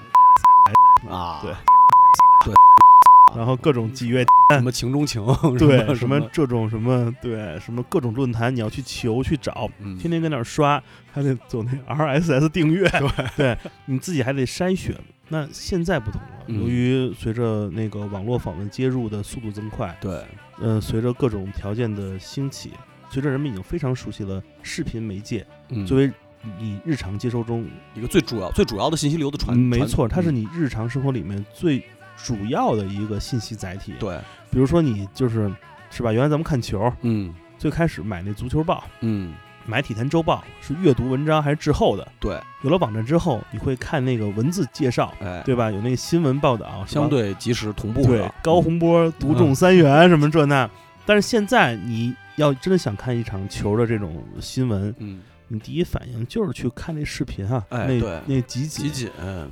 [1.07, 1.11] 嗯。
[1.11, 1.53] 啊，对。
[2.45, 2.53] 对，
[3.35, 5.23] 然后各种集约，什么情中情，
[5.57, 9.97] 对，什什么这种什么，对，什么各种论坛，你要去求去找，嗯。
[9.97, 12.89] 天天跟那儿刷，还得走那 RSS 订阅，
[13.35, 14.95] 对，你自己还得筛选。
[15.27, 16.61] 那现在不同了，嗯。
[16.61, 20.25] 由于随着那个网络访问接入的速度增快，对，
[20.59, 22.71] 呃，随着各种条件的兴起，
[23.09, 25.85] 随着人们已经非常熟悉了视频媒介嗯。
[25.85, 26.11] 作为
[26.59, 31.83] 你日常接收中，一个最主要最主要的信息流的传，传没错，它是嗯你日常生活里面最
[32.15, 34.17] 主要的一个信息载体。，对，
[34.49, 35.51] 比如说你就是
[35.89, 36.11] 是吧？
[36.11, 39.33] 原来咱们看球，嗯最开始买那足球报，嗯
[39.65, 42.07] 买体坛周报是阅读文章还是滞后的？
[42.19, 45.69] 对，有了网站之后，你会看那个文字介绍，哎，对吧？
[45.69, 50.67] 有那个新闻报道，相对及时同步对的，高洪波独中三元什么这那。
[51.05, 59.51] 但是现在你要真的想看一场球的这种新闻，嗯，你第一反应就是去看那视频啊，哎那对那集锦，集锦，嗯，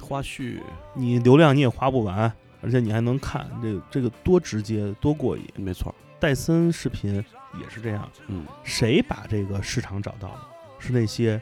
[0.00, 0.60] 花絮，
[0.94, 5.44] 你流量你也花不完，而且你还能看，这个这个多直接多过瘾。
[5.56, 7.14] 没错，戴森视频
[7.60, 10.48] 也是这样，嗯谁把这个市场找到了？
[10.78, 11.40] 是那些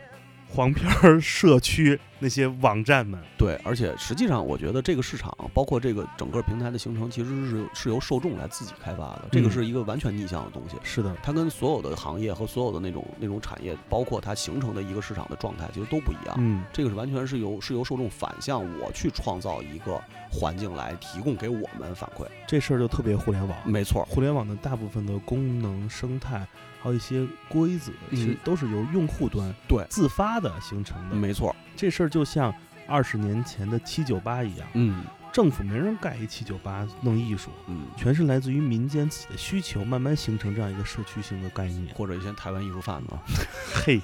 [0.54, 3.20] 黄片儿社区那些网站们。
[3.36, 10.76] 对，而且实际上，我觉得这个市场，包括这个整个平台的形成，其实是是由受众来自己开发的，这个嗯是一个完全逆向的东西。
[10.84, 16.36] 是的，它跟所有的行业和所有的那种那种产业，包括它形成的一个市场的状态，其实都不一样。
[16.38, 22.24] 嗯，这个是完全是由是由受众反向我去创造一个环境来提供给我们反馈。
[22.46, 23.58] 这事儿就特别互联网。
[23.64, 26.46] 没错，互联网的大部分的功能生态，
[26.84, 28.36] 还有一些规则，其实嗯。
[28.44, 29.86] 都是由用户端对。
[29.88, 31.16] 自发的形成的。
[31.16, 32.54] 没错，这事儿就像
[32.86, 35.02] 二十年前的七九八一样，嗯。
[35.32, 41.92] 政府没人盖一七九八弄艺术，嗯，全是来自于民间自己的需求，慢慢形成这样一个社区性的概念。
[41.92, 43.14] 或者一些台湾艺术贩子，
[43.84, 44.00] 嘿，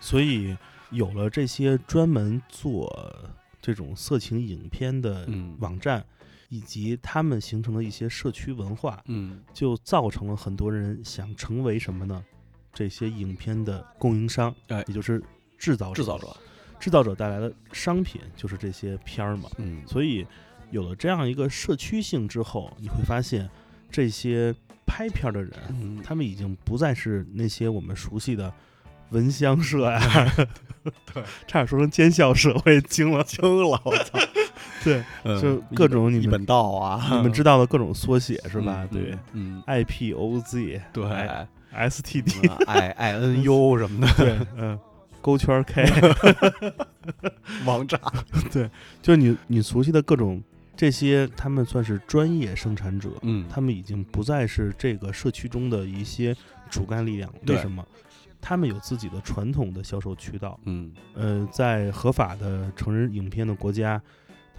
[0.00, 0.54] 所以
[0.90, 3.14] 有了这些专门做
[3.62, 5.56] 这种色情影片的嗯。
[5.60, 6.04] 网站，
[6.48, 12.24] 以及他们形成的一些社区文化，嗯就造成了很多人想成为什么呢？
[12.72, 15.22] 这些影片的供应商，哎也就是
[15.56, 16.36] 制造制造者，
[16.78, 19.50] 制造者带来的商品就是这些片儿嘛。
[19.58, 20.26] 嗯所以
[20.70, 23.48] 有了这样一个社区性之后，你会发现
[23.90, 24.54] 这些
[24.86, 28.52] 拍片儿的人，嗯，他们已经不再是那些我们熟悉的
[29.10, 30.00] 闻香社呀、
[31.12, 33.24] 对， 差点说成奸笑社，我也惊了。
[33.24, 34.18] 惊了，我操，
[34.88, 38.86] 对，嗯就各种你们道啊，你们知道的各种缩写是吧？
[38.90, 41.04] 嗯对嗯，，IPOZ、对。
[41.70, 44.78] 哎 STD，嗯 I I N U 什么的对，嗯，
[45.20, 45.84] 勾圈 K，
[47.66, 48.00] 王炸，
[48.50, 48.68] 对
[49.02, 50.42] 就是你你熟悉的各种
[50.74, 56.34] 这些，他们算是专业生产者，嗯，他们已经不再是这个社区中的一些
[56.70, 57.30] 主干力量。
[57.46, 57.84] 为什么？
[58.40, 60.58] 他们有自己的传统的销售渠道。
[60.64, 64.00] 嗯呃，在合法的成人影片的国家，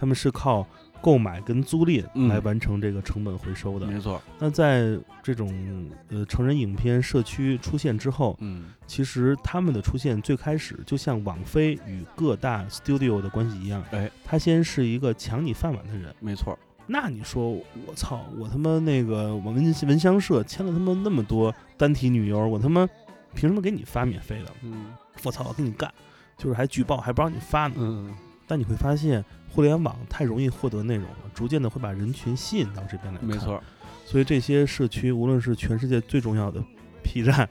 [0.00, 0.66] 他们是靠
[1.02, 3.86] 购买跟租赁嗯来完成这个成本回收的。
[3.86, 16.14] 没错，那在这种呃成人影片社区出现之后，嗯其实他们的出现最开始就像网飞与各大 studio 的关系一样，哎，他先是一个抢你饭碗的人。
[16.18, 22.88] 没错，那你说我操，我他妈那个我们文香社签了他妈那么多单体女优，我他妈
[23.34, 24.52] 凭什么给你发免费的？
[24.62, 24.86] 嗯
[25.22, 25.92] 我操，我跟你干，
[26.36, 27.74] 就是还举报还不让你发呢。
[27.78, 28.14] 嗯
[28.46, 33.20] 但你会发现，互联网太容易获得内容了，逐渐的会把人群吸引到这边来。
[33.20, 33.62] 没，错，
[34.06, 36.62] 所以这些社区，无论是全世界最重要的
[37.02, 37.48] P 站，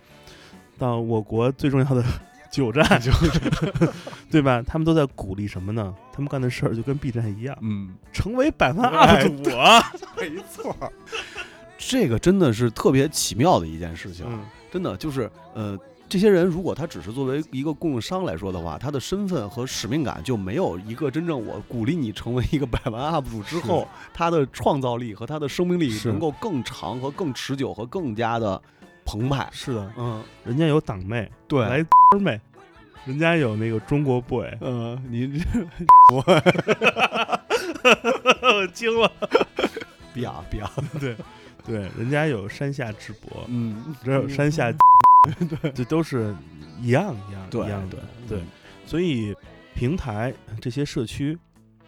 [0.78, 2.04] 到我国最重要的
[2.50, 3.12] 九站就，
[4.32, 4.64] 对吧？
[4.66, 5.94] 他们都在鼓励什么呢？
[6.14, 9.92] 他们干的事儿就跟 B 站一样，嗯，成为百万哎 UP 主啊！
[10.18, 10.76] 没错，
[11.78, 15.78] 这个真的是特别奇妙的一件事情，嗯，真的就是呃。
[16.10, 28.60] 这些人如果他只是作为一个供应商来说的话，他的身份和使命感就没有一个真正我鼓励你成为一个百万 UP 主之后，他的创造力和他的生命力能够更长和更持久和更加的
[29.06, 29.48] 澎湃。
[29.52, 31.86] 是的，嗯，人家有党妹，对，来
[32.20, 32.42] 妹，
[33.06, 35.46] 人家有那个中国 boy，嗯，你这
[36.12, 36.24] 我
[38.74, 39.12] 惊了。
[40.12, 41.16] 别啊别啊，对，
[41.64, 44.80] 对，人家有山下智博，嗯，这有山下，对，
[45.76, 46.36] 这都是
[46.82, 48.44] 一样一样一样的对，对。
[48.86, 49.36] 所以
[49.76, 51.38] 平台这些社区，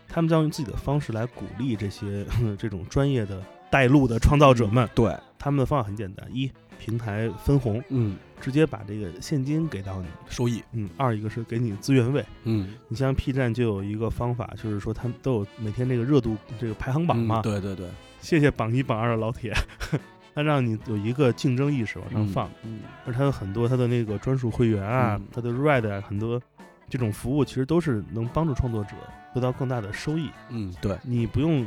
[0.08, 2.26] 他们将用自己的方式来鼓励这些
[2.58, 4.88] 这种专业的带路的创造者们。
[4.94, 12.24] 对，他们的方法很简单：一，平台分红，嗯，直接把这个现金给到你；收益，嗯，二一个是给你资源位。
[12.44, 17.40] 嗯，你像 P 站就有一个方法，就是说他们都有每天这个热度这个排行榜嘛。
[17.40, 17.88] 嗯对对对，
[18.20, 19.54] 谢谢榜一榜二的老铁，
[20.34, 22.50] 他让你有一个竞争意识往上放。
[22.64, 26.42] 嗯，而它有很多它的那个专属会员啊，嗯它的 Red 啊，很多
[26.90, 28.92] 这种服务其实都是能帮助创作者
[29.34, 30.30] 得到更大的收益。
[30.50, 31.66] 嗯，对，你不用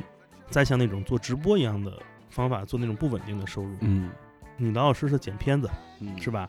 [0.51, 1.93] 再像那种做直播一样的
[2.31, 4.11] 方法做那种不稳定的收入，嗯，
[4.57, 5.69] 你老老实实剪片子
[6.01, 6.49] 嗯是吧？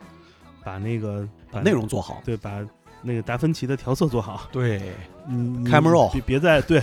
[0.64, 2.60] 把那个把内容做好，对，把
[3.04, 4.48] 那个达芬奇的调色做好。
[4.52, 4.82] 对，
[5.28, 6.82] 你你 Camera 别别再对，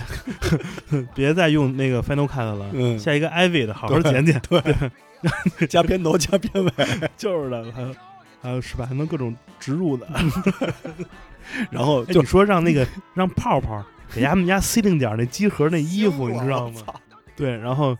[1.13, 4.39] 别再用那个 Final Cut 了，嗯下一个 Ivy 的好好剪剪。
[4.47, 4.61] 对，
[5.69, 6.71] 加片头加片尾，
[7.17, 7.95] 就是的，还有
[8.41, 8.85] 还有是吧？
[8.85, 10.07] 还能各种植入的。
[11.69, 13.83] 然后哎，就你说让那个 让泡泡
[14.13, 16.81] 给他们家 C 零点那机盒那衣服，你知道吗？
[17.35, 17.97] 对，然后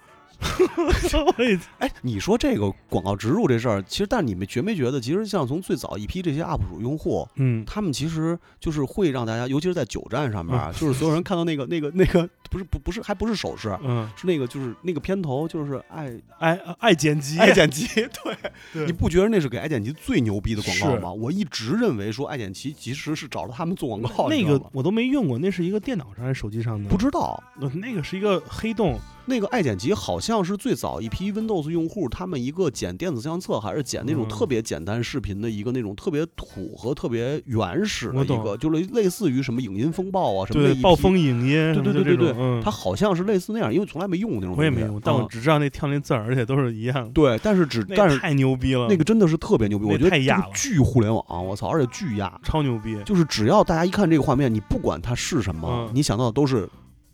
[1.79, 18.37] 哎，你说这个广告植入这事儿，其实但你们觉没觉得，其实像从最早一批这些 UP 主用户，嗯，他们其实就是会让大家，尤其是在九站上面啊，就是所有人看到那个那个那个不是不不是还不是手势，嗯，是那个就是那个片头就是爱爱爱剪辑，爱剪辑， 对，
[18.71, 21.11] 对你不觉得那是给爱剪辑最牛逼的广告吗？
[21.11, 26.87] 我一直认为说爱剪辑其实是找着他们做广告，那个我都没用过，那是一个电脑上还是手机上的？
[26.87, 27.41] 不知道。
[27.59, 44.55] 呃那个是一个黑洞，那个爱剪辑好像是最早一批 Windows 用户，他们一个剪电子相册，还是剪那种嗯特别简单视频的一个那种特别土和特别原始的一个，就类类似于什么影音风暴啊什么的暴风影音，对对对对对嗯，它好像是类似那样，因为从来没用过那种。
[44.57, 47.09] 我也没用，但我嗯只知道那跳那字儿，而且都是一样。
[47.11, 52.37] 对，但是只但是太牛逼了，那个真的是特别牛逼，我觉得太亚了巨互联网，我操，而且巨压。
[52.43, 52.97] 超牛逼。
[53.05, 56.67] 就是只要大家一看这个画面，你不管它是什么，嗯你想到的都是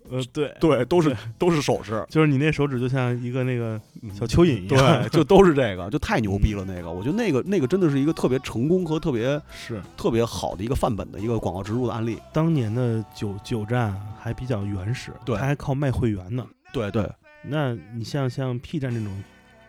[0.09, 3.79] 呃，对，对，都是都是手势，就是你那手指就像一个那个
[4.13, 6.65] 小蚯蚓一样，对，就 都是这个，就太牛逼了。
[6.65, 12.17] 那个，我觉得那个那个真的是一个特别成功和特别是特别好的一个范本的一个广告植入的案例。
[12.33, 16.45] 当年的九九站还比较原始，对它还靠卖会员呢。
[16.71, 17.09] 对对，
[17.43, 19.23] 那你像像 P 站这种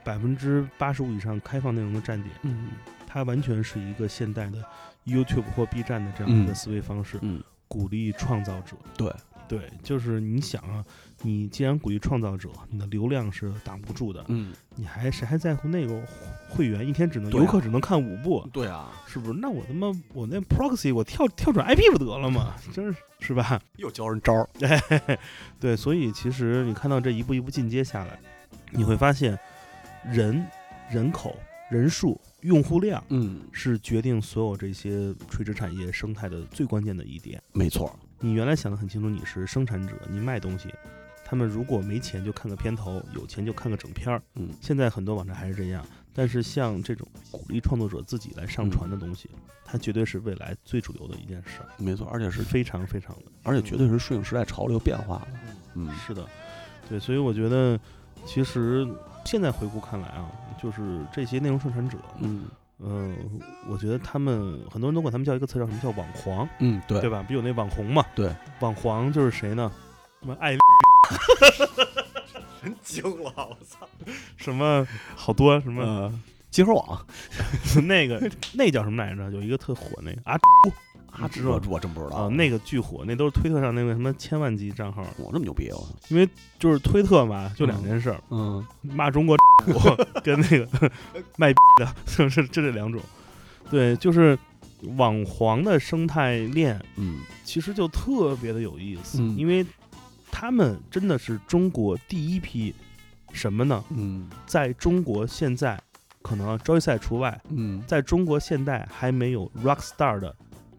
[0.05, 2.69] 百分之八十五以上开放内容的站点，嗯
[3.07, 4.63] 它完全是一个现代的
[5.05, 8.77] YouTube 或 B 站的这样一个嗯思维方式，嗯，鼓励创造者。
[8.97, 9.13] 对
[9.51, 10.85] 对，就是你想啊，
[11.23, 16.01] 你既然鼓励创造者，你的流量是挡不住的，嗯，你还谁还在乎那个
[16.49, 19.41] 会员一天只能啊游客只能看五部，对啊，是不是？
[19.41, 22.55] 那我他妈我那 proxy 我跳跳转 IP 不得了吗？
[22.73, 23.61] 真是是吧？
[23.77, 24.49] 又教人招儿。
[25.59, 28.21] 对，所以其实你看到这一步一步进阶下来，
[28.71, 29.37] 你会发现
[30.05, 30.47] 人、
[30.89, 31.37] 人口、
[31.73, 37.43] 人数、用户量嗯，是决定所有这些垂直产业生态的最关键的一点。
[37.53, 37.99] 没错。
[38.21, 40.69] 你原来想得很清楚，你是生产者，你卖东西。
[41.25, 44.21] 他们如果没钱就看个片头，有钱就看个整片儿。
[44.35, 49.31] 嗯现在很多网站还是这样，但是像这种鼓励创作者自己来上传的东西，
[49.65, 53.25] 它绝对是未来最主流的一件事儿，没错，而且是，是非常非常的。
[53.45, 55.39] 而且绝对是顺应时代潮流变化的。
[55.75, 56.29] 嗯，是的，
[56.89, 57.79] 对，所以我觉得，
[58.27, 58.87] 其实
[59.25, 60.29] 现在回顾看来啊，
[60.61, 62.43] 就是这些内容生产者，嗯
[62.83, 63.17] 嗯、
[63.69, 67.23] 我觉得他们很多人都管他们叫一个词叫什么叫网黄，嗯，对对吧？
[67.23, 68.05] 不有那网红嘛？
[68.15, 69.71] 对，网黄就是谁呢？
[70.21, 70.53] 什么爱
[72.63, 73.89] 人惊了，我操！
[74.37, 76.21] 什么好多什么、呃，
[76.51, 77.07] 集合网
[77.87, 79.31] 那个那叫什么来着？
[79.31, 80.39] 有一个特火那个啊
[81.21, 85.77] 啊，知道我我真不知道啊，那个巨火，那都是推特上那个什么千万级账号，我这么牛逼，啊！
[86.09, 89.37] 因为就是推特嘛，就两件事儿，嗯骂中国
[90.25, 90.91] 跟那个
[91.37, 93.01] 卖的，就是就这两种。
[93.71, 94.37] 对，就是
[94.97, 99.65] 网黄的生态链，嗯其实就特别的有意思，嗯因为
[100.31, 102.75] 他们真的是中国第一批
[103.33, 103.85] 什么呢？
[103.91, 105.81] 嗯在中国现在
[106.23, 110.35] 可能周赛除外，嗯在中国现代还没有 rock star 的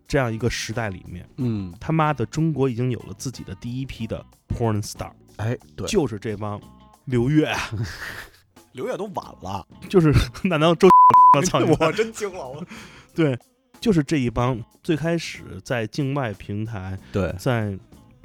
[0.07, 6.59] 这样一个时代里面，嗯，他妈的中国已经有了自己的第一批的 porn star，哎，对，就是这帮
[7.05, 7.59] 刘越啊，
[8.73, 10.13] 刘烨都晚了，就是
[10.47, 10.87] 难道周
[11.37, 12.65] 我操我真惊了，我。
[13.15, 13.37] 对，
[13.79, 17.77] 就是这一帮最开始在境外平台，对，在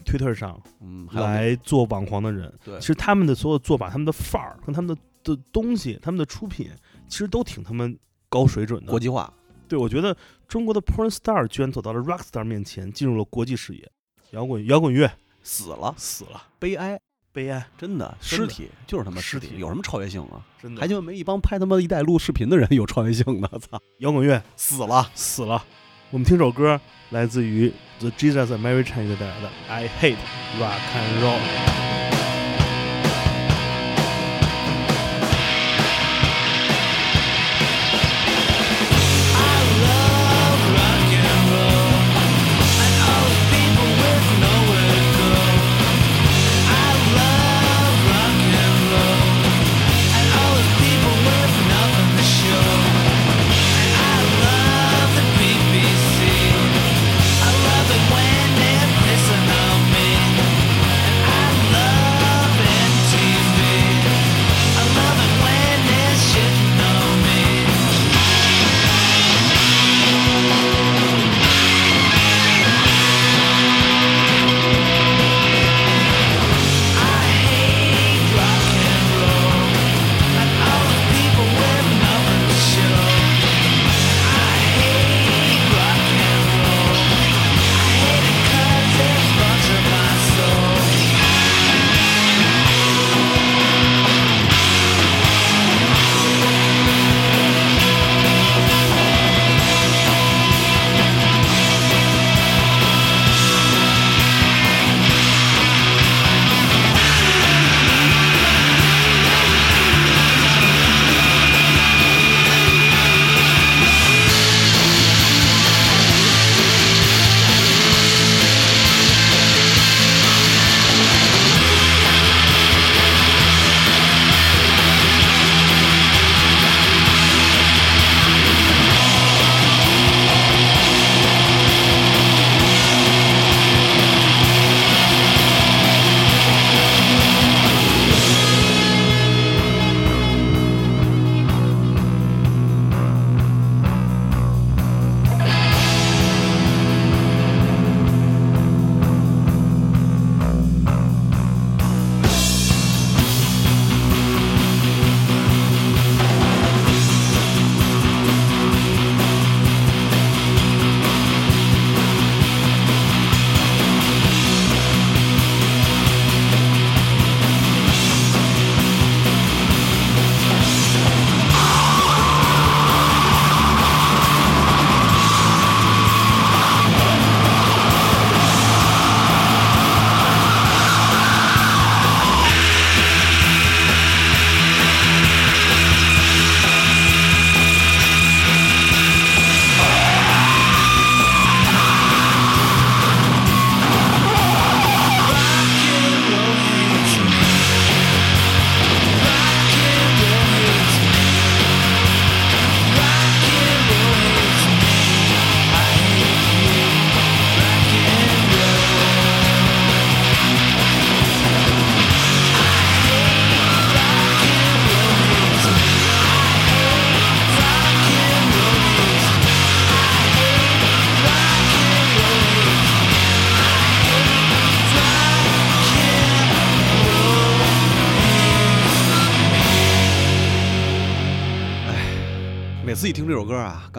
[0.05, 2.79] Twitter 上嗯，来做网黄的人，对。
[2.81, 6.71] 其实他们的所有做法、他们的范儿和他们的的东西、他们的出品，
[7.09, 7.97] 其实都挺他们
[8.29, 8.91] 高水准的。
[8.91, 9.01] 国。
[9.01, 9.33] 际化，
[9.69, 10.17] 对，我觉得
[10.49, 13.91] 中国的 porn star 居然走到了 rock star 面前，进入了国际视野。
[14.31, 15.11] 摇滚摇滚乐
[15.43, 16.99] 死了，死了，悲哀，
[17.33, 20.45] 悲哀，真的，尸体就是他妈尸体体，有什么超越性啊？
[20.61, 20.81] 真的。
[20.81, 25.09] 还就没一帮拍他妈一带录视频的人有超越性呢，操，摇滚乐死了。
[25.15, 25.65] 死了。
[26.11, 30.17] 我们听首歌，来自于 The Jesus and Mary Chain 带来的《I Hate
[30.59, 32.13] Rock and Roll》。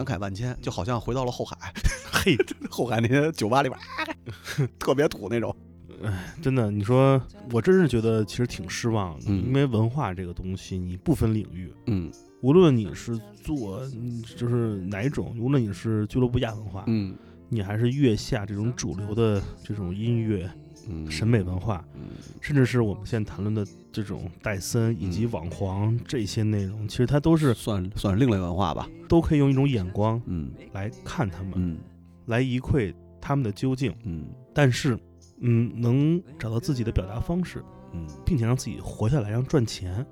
[0.04, 1.56] 感慨万千，就好像回到了后海，
[2.12, 2.36] 嘿，
[2.70, 5.54] 后海那些酒吧里边，啊 特别土那种。
[6.02, 7.20] 哎真的，你说
[7.50, 12.08] 我真是觉得其实挺失望的，嗯因为文化这个东西你不分领域，嗯
[12.40, 17.16] 无论你是做嗯就是哪一种，无论你是俱乐部亚文化，嗯
[17.48, 20.67] 你还是月下这种主流的这种音乐嗯，
[21.10, 22.02] 审美文化，嗯。
[22.40, 25.30] 甚至是我们现在谈论的这种戴森以及嗯。
[25.32, 28.88] 网黄这些内容，其实它都是算算是另类文化吧。
[29.08, 30.50] 都可以用一种眼光嗯。
[30.72, 31.78] 来看他们，嗯。
[32.26, 33.94] 来一窥他们的究竟。
[34.04, 34.26] 嗯。
[34.54, 34.98] 但是，
[35.40, 37.62] 嗯，能找到自己的表达方式，
[37.92, 38.06] 嗯。
[38.24, 40.04] 并且让自己活下来，让赚钱，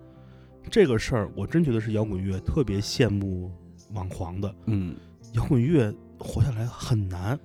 [0.70, 3.52] 这个事儿，我真觉得是摇滚乐特别羡慕
[3.92, 4.54] 网黄的。
[4.66, 4.96] 嗯。
[5.32, 7.38] 摇滚乐活下来很难，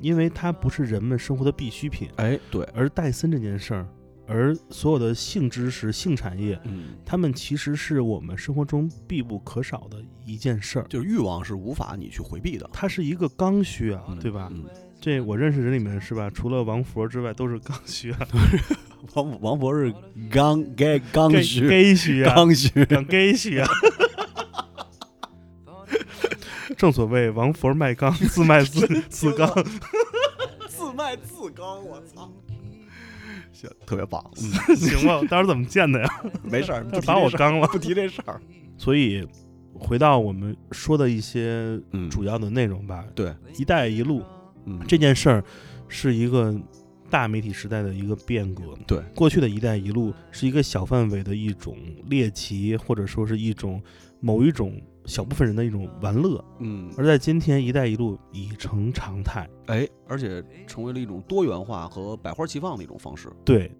[0.00, 2.08] 因为它不是人们生活的必需品。
[2.16, 3.86] 哎，对，而戴森这件事儿，
[4.26, 10.86] 而所有的性知识、性产业，嗯，他们其实是我们生活中必不可少的一件事儿。
[10.88, 14.48] 就是欲望是无法你去回避的，它是一个刚需啊，嗯对吧？
[14.52, 14.64] 嗯，
[15.00, 16.28] 这我认识人里面是吧？
[16.30, 18.26] 除了王佛之外，都是刚需啊，
[19.14, 19.94] 王王佛是
[20.30, 23.68] 刚该刚该需，该需啊，刚需，刚该需啊。
[26.78, 29.46] 正所谓王佛卖钢， 自卖自 自钢。
[30.68, 32.32] 自卖自刚，我操！
[33.52, 36.08] 行，特别棒，嗯，行吧，当时怎么见的呀？
[36.44, 37.66] 没事儿，不把我刚了。
[37.66, 38.40] 不提这事儿。
[38.76, 39.26] 所以
[39.74, 43.04] 回到我们说的一些嗯主要的内容吧。
[43.14, 44.22] 对，“一带一路”
[44.64, 45.44] 嗯，这件事儿
[45.88, 46.54] 是一个
[47.10, 48.62] 大媒体时代的一个变革。
[48.86, 51.76] 对，过去的一带一路是一个小范围的一种
[52.06, 53.82] 猎奇，或者说是一种
[54.20, 59.48] 某一种小部分人的一种玩乐，嗯，而在今天，“一带一路”已成常态。
[59.66, 63.28] 哎，而且成为了一种多元化和百花齐放的一种方式。
[63.42, 63.74] 对，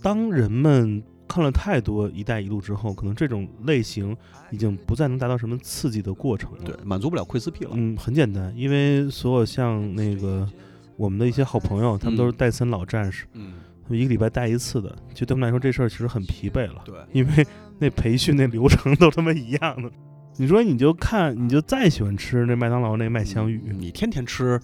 [0.00, 4.16] 当人们看了太多“一带一路”之后，可能这种类型
[4.52, 6.64] 已经不再能达到什么刺激的过程了。
[6.64, 7.72] 对，满足不了窥私癖了。
[7.74, 10.48] 嗯，很简单，因为所有像那个
[10.96, 17.46] 我们的一些好朋友，他们都是嗯戴森老战士，嗯，他们一个礼拜戴一次的，就对他们来说这事儿其实很疲惫了，对，因为
[17.80, 19.90] 那培训那流程都他妈一样的。
[20.38, 24.58] 你说你就看，你就再喜欢吃那麦当劳那麦香鱼，你天天吃，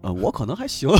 [0.00, 0.88] 呃，我可能还行。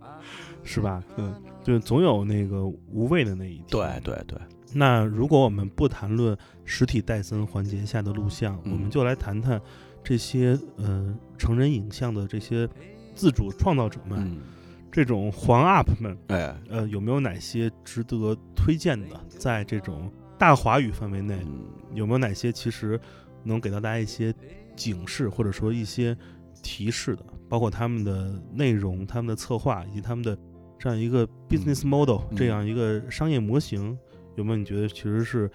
[0.62, 1.02] 是吧？
[1.16, 3.64] 嗯，就总有那个无味的那一天。
[3.70, 4.38] 对对对，
[4.74, 9.60] 那如果我们不谈论实体戴森环节下的录像，嗯我们就来谈谈
[10.02, 12.68] 这些呃成人影像的这些
[13.14, 14.38] 自主创造者们，嗯，
[14.90, 19.20] 这种黄 UP 们，哎，呃，有没有哪些值得推荐的？
[19.28, 21.64] 在这种大华语范围内，嗯，
[21.94, 23.00] 有没有哪些其实
[23.42, 24.34] 能给到大家一些
[24.76, 26.16] 警示，或者说一些
[26.62, 27.24] 提示的？
[27.48, 30.36] 包括他们的内容、他们的策划以及他们的
[30.78, 33.96] 这样一个 business model、嗯这样一个商业模型，
[34.36, 35.48] 有没有你觉得其实是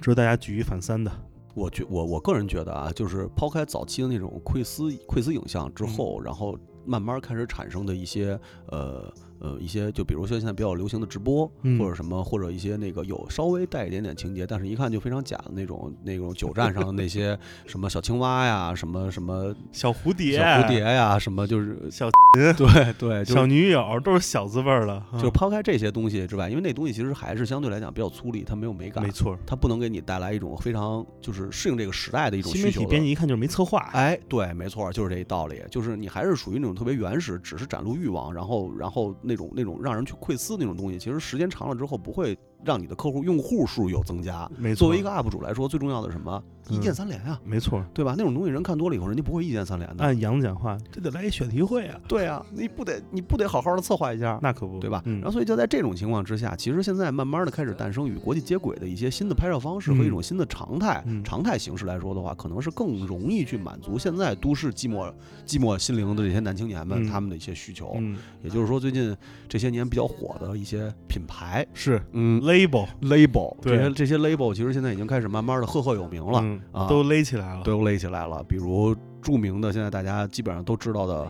[0.00, 1.12] 值得大家举一反三的？
[1.54, 9.12] 我觉我我个人觉得啊，就是抛开早期的那种窥私窥私影像之后，然后慢慢开始产生的一些呃
[9.42, 17.36] 呃一些，就比如说现在比较流行的直播，嗯或者什么，或者一些那个有稍微带一点点情节，但是一看就非常假的那种那种酒站上的那些
[17.66, 22.52] 什么小青蛙呀，什么什么小蝴蝶、小蝴蝶呀，什么就是小对
[22.98, 44.50] 对，就是小女友都是小字辈儿的，就抛开这些东西之外，因为那东西其实还是相对来讲比较粗粝，它没有美感没，错，它不能给你带来一种非常就是适应这个时代的一种新媒体编辑一看就是没策划，哎，对，没错，就是这一道理，就是你还是属于那种特别原始，只是展露欲望，然后然后那种那种让人去窥私那种东西，其实时间长了之后不会让你的客户用户数有增加。
[44.56, 46.42] 没错，作为一个 UP 主来说，最重要的是什么？
[46.72, 48.14] 一键嗯三连啊，没错，对吧？
[48.16, 50.02] 那种东西人看多了以后，人家不会一键三连的。
[50.04, 55.02] 按杨子讲话，这得来一选题会啊，对啊，你不得你不得好好的策划一下，那可不，对吧？
[55.04, 61.02] 嗯然后所以就在这种情况之下，其实现在慢慢的开始诞生与国际接轨的一些新的拍摄方式和一种新的常态。
[61.06, 65.12] 嗯常态形式来说的话，可能是更容易去满足现在都市寂寞
[65.46, 67.96] 寂寞心灵的这些男青年们、嗯他们的一些需求。
[67.98, 69.14] 嗯，也就是说，最近
[69.48, 76.86] 这些年比较火的一些品牌，是嗯 label，label 对这些这些 label 其实现在已经开始慢慢的赫赫有名了，嗯啊。
[76.88, 78.44] 都勒起来了，都勒起来了。
[78.48, 81.26] 比如著名的，现在大家基本上都知道的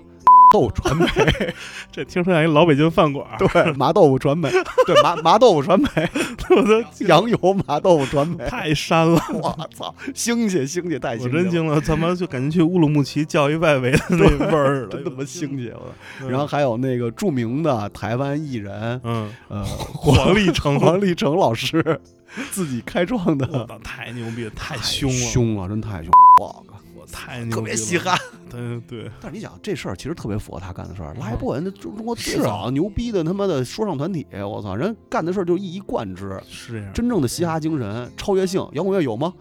[0.52, 1.06] 豆传媒，
[1.90, 4.50] 这听说像一老北京饭馆儿，对，麻豆腐传媒，
[4.86, 5.88] 对麻麻豆腐传媒，
[6.50, 15.80] 我都羊油麻豆腐传媒，太膻了，我操，腥气腥气太我真惊了，他妈就感觉去乌鲁木齐叫一外围的那味儿了，真他妈腥气了。
[16.20, 16.28] 嗯。
[16.30, 21.98] 然后还有那个著名的台湾艺人，嗯，呃，黄立成，黄立成老师
[22.50, 26.10] 自己开创我的，操，太牛逼了，太凶了，凶了，真太凶，
[26.40, 28.18] 我靠，我太牛逼了，特别稀罕。
[28.50, 31.14] 对对，但是你想，这事儿其实特别符合他干的事儿。
[31.18, 39.32] 拉一波人，那中中国最早牛逼的他妈的说唱团体，我操，人干的事儿就一以贯之，是这样，真正的嘻哈精神、超越性，摇滚乐有吗？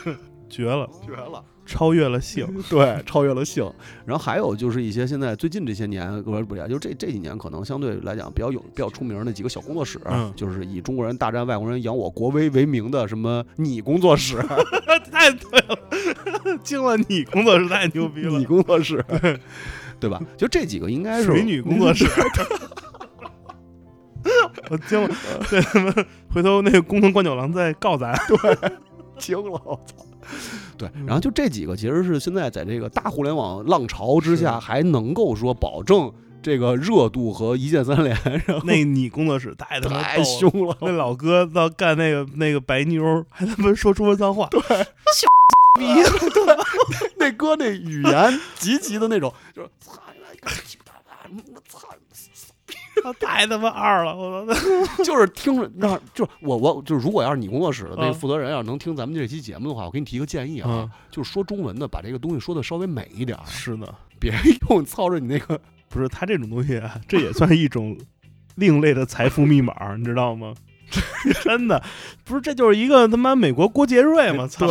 [0.48, 1.44] 绝了，绝了！
[1.66, 2.46] 超越了性。
[2.70, 3.70] 对，超越了性。
[4.06, 14.36] 然后还有就是一些现在最近这些年，不是不是，就这这几年可能相对来讲比较有比较出名的几个小工作室，嗯就是以中国人大战外国人扬我国威为名的什么你工作室，
[15.10, 16.96] 太对了，惊了！
[17.08, 19.04] 你工作室太牛逼了你，工作室，
[19.98, 20.20] 对吧？
[20.36, 22.06] 就这几个应该是美女工作室。
[24.68, 25.08] 我惊了，
[25.48, 28.12] 对他们回头那个工藤官九郎再告咱。
[28.28, 28.70] 对
[29.18, 29.94] 惊了，我操！
[30.76, 36.12] 对，然后就这几个其实是现在在这个大互联网浪潮之下，还能够说保证
[36.42, 38.16] 这个热度和一键三连，
[38.46, 44.60] 然后那你工作室太他妈太凶了，那老哥到干那个那个白妞，还他妈说中文脏话， 对，
[45.78, 45.84] 逼，
[47.18, 50.85] 那哥那语言极其的那种，就是操你妈！
[53.20, 54.60] 太他妈二了，我操！
[55.04, 64.32] 就是听着让就是我我就是如果要是你工作室的那个嗯负责人要是能听咱们这期节目的话，我给你提个建议啊，嗯就是说中文的把这个东西说的稍微美一点儿，是的，别
[64.70, 67.96] 用操着你那个不是他这种东西啊，这也算一种
[68.56, 70.54] 另类的财富密码，你知道吗？
[71.42, 71.82] 真的，
[72.24, 74.46] 不是，这就是一个他妈美国郭杰瑞吗？
[74.46, 74.66] 操，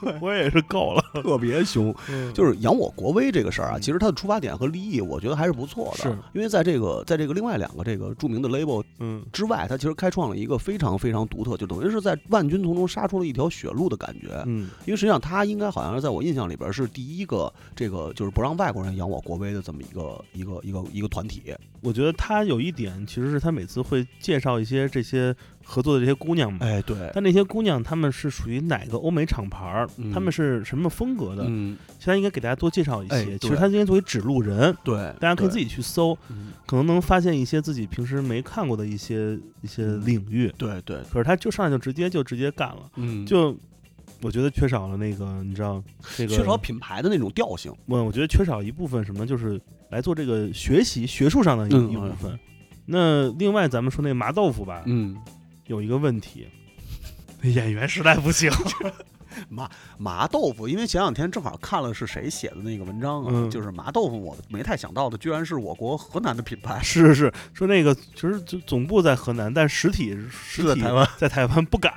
[0.00, 1.02] 对，我也是够了。
[1.22, 1.94] 特别凶。
[2.34, 6.02] 就是扬我国威这个事儿啊，其实它的出发点和立意，我觉得还是不错的。
[6.02, 14.42] 是因为在这个在这个另外两个这个著名的 label 嗯，之外，它其实开创了一个非常非常独特，就等于是在万军丛中杀出了一条血路的感觉。
[14.46, 21.42] 嗯，因为实际上他应该好像是在我印象里边是第一个这个就是不让外国人扬我国威的这么一个一个一个一个团体。
[21.86, 25.32] 我觉得他有一点，其实是他每次会介绍一些这些
[25.62, 26.58] 合作的这些姑娘嘛。
[26.62, 29.88] 哎，对，但那些姑娘，她们是属于哪个欧美厂牌儿？
[29.96, 31.44] 嗯她们是什么风格的？
[31.46, 33.38] 嗯，现在应该给大家多介绍一哎些。
[33.38, 40.52] 其实他应该作为指路人，对，大家可以自己，去搜，嗯可能能发现一些自己平时没看过的一些一些领域。
[40.58, 43.56] 对对，可是他就上来就直接就直接干了，嗯，就
[44.22, 45.82] 我觉得缺少了那个，你知道
[46.16, 47.72] 这个缺少品牌的那种调性。
[47.86, 49.60] 我我觉得缺少一部分什么，就是
[49.90, 52.38] 来做这个学习学术上的一、嗯一部分。
[52.86, 55.16] 那另外咱们说那麻豆腐吧，嗯，
[55.66, 56.46] 有一个问题，
[57.42, 58.50] 演员实在不行。
[59.48, 66.80] 麻麻豆腐，因为前两天正好看了是谁写的那个文章啊，嗯就是麻豆腐，我没太想到的，居然是我国河南的品牌。
[66.84, 71.92] 是是是，说那个其实就总部在河南，但实体实体在台湾，在台湾不敢。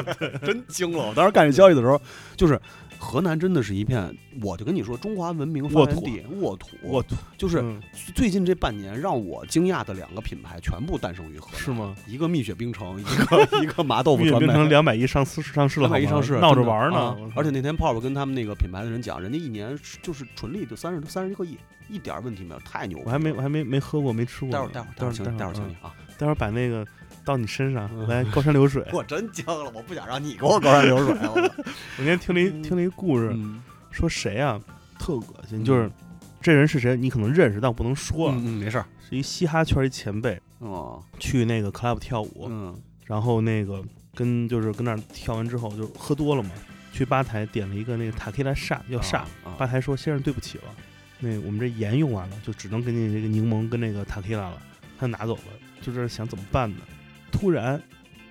[0.44, 1.08] 真惊了！
[1.08, 2.00] 我当时看这消息的时候，
[2.36, 2.60] 就是
[3.04, 7.04] 河南真的是一片，我就跟你说，中华文明发沃土源地，沃土，我
[7.36, 7.80] 就是嗯
[8.14, 11.94] 最近这半年让我惊讶的两个品牌，全部诞生于河南，是吗？
[12.06, 14.56] 一个蜜雪冰城，一个 一个麻豆腐传媒冰。
[14.56, 17.16] 城两百亿上市上市了，两百亿上市，闹着玩呢啊。
[17.36, 23.04] 而且那天泡泡跟他们那个品牌的人讲，人家一年就是纯利就三十三十一个亿，一点问题没有，太牛了。
[23.06, 24.50] 我还没我还没没喝过，没吃过。
[24.50, 25.94] 待会儿待会儿待会儿请你，待会儿请你嗯啊！
[26.16, 26.86] 待会儿把那个
[27.24, 28.84] 到你身上嗯来高山流水。
[28.92, 31.14] 我真惊了，我不想让你给我高山流水。
[31.14, 31.32] 我操
[31.64, 31.64] 我
[31.98, 34.60] 那天听了一听了一故事，嗯说谁啊
[34.98, 35.90] 特恶心，就是
[36.40, 38.86] 这人是谁，你可能认识，但我不能说，嗯嗯，没事儿。
[39.08, 43.82] 是一嘻哈圈一前辈，哦，去那个 club 跳舞，嗯然后那个
[44.14, 46.50] 跟就是跟那儿跳完之后就喝多了嘛，
[46.92, 50.64] 去吧台点了一个那个塔 Q 拉煞要煞，啊吧台说先生对不起了，
[51.20, 54.60] 那我们这盐用完了，就只能给你这个柠檬跟那个塔 Q 拉了，
[54.98, 55.42] 他拿走了，
[55.82, 56.78] 就这想怎么办呢？
[57.34, 57.82] 突然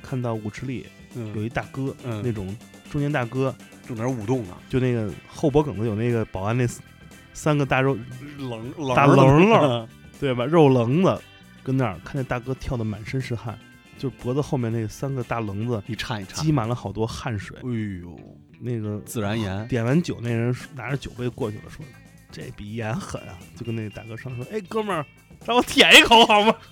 [0.01, 0.85] 看到舞池里
[1.15, 2.21] 有嗯，一大哥，嗯。
[2.23, 2.55] 那种
[2.89, 3.53] 中年大哥，
[3.85, 6.81] 正在那儿舞动呢，就那个后脖梗子有那个保安那三
[7.33, 7.97] 三个大肉
[8.37, 9.87] 棱大棱棱儿，
[10.19, 10.45] 对吧？
[10.45, 11.21] 肉棱子
[11.63, 13.59] 跟那儿看见大哥跳的满身是汗，
[13.97, 16.43] 就脖子后面那三个大棱子一颤一颤。
[16.43, 17.57] 积，满了好多汗水。
[17.57, 18.17] 哎呦，
[18.59, 21.85] 那个自然盐，点完酒，那人拿着酒杯过去了，说
[22.31, 25.05] ：“这比盐狠啊！”就跟那大哥上说：“哎，哥们儿，
[25.45, 26.55] 让我舔一口好吗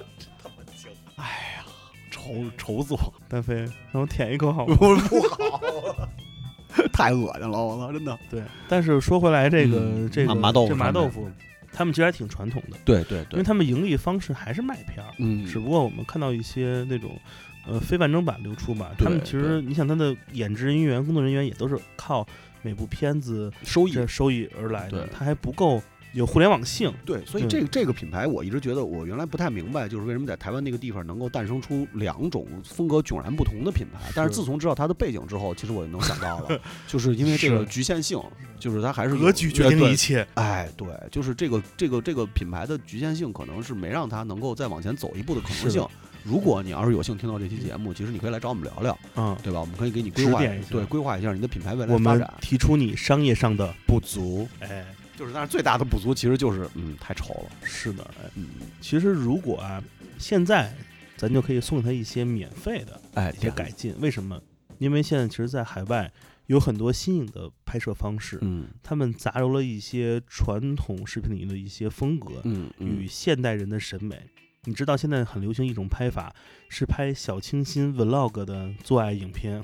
[2.22, 3.56] 愁愁死我，？”单飞，
[3.92, 4.76] 让我舔一口好吗？
[4.80, 5.62] 不不好，
[6.94, 8.18] 太恶心了，我操，真的。
[8.30, 8.44] 对。
[8.70, 11.30] 但是说回来，这个、嗯这个麻麻豆腐这麻豆腐，
[11.74, 15.12] 他们其实还挺传统的，对对对因为，他们盈利方式还是卖片儿。
[15.18, 17.18] 嗯，只不过我们看到一些那种
[17.68, 22.26] 呃非完整版流出吧，他们其实你想他的演职人员、工作人员也都是靠
[22.62, 25.82] 每部片子收益收益而来的对，它还不够
[26.14, 26.94] 有互联网性。
[27.06, 34.12] 对，所以这个这个品牌，我一直觉得我原来不太明白，就是为什么在台湾那个地方能够诞生出两种风格迥然不同的品牌。
[34.16, 38.22] 但是是自从知道它的背景之后，其实我就能想到了， 就是因为这个局限性，
[38.60, 45.86] 就是它还是有格局决定对一切，哎，对，就是这个这个这个品牌的局限性，可能是没让它能够再往前走一步的可能性。
[46.24, 49.60] 如果你要是有幸听到这期节目，其实你可以来找我们聊聊，嗯，对吧？
[49.60, 54.86] 我们可以给你规划指点一下对规划一下你的品牌未来我们发展提出你商业上的不足，哎，
[55.22, 58.48] 就是但是最大的不足其实就是嗯太丑了，是的，哎，嗯
[58.82, 59.80] 其实如果啊，
[60.18, 60.74] 现在
[61.16, 64.42] 咱就可以送给他一些免费的哎一些改进，为什么？
[64.80, 66.12] 因为现在其实，在海外
[66.48, 74.20] 有很多新颖的拍摄方式，嗯他们杂糅了一些传统视频领域的一些风格嗯与现代人的审美。
[74.64, 76.34] 你知道现在很流行一种拍法，
[76.68, 79.64] 是拍小清新 vlog 的做爱影片。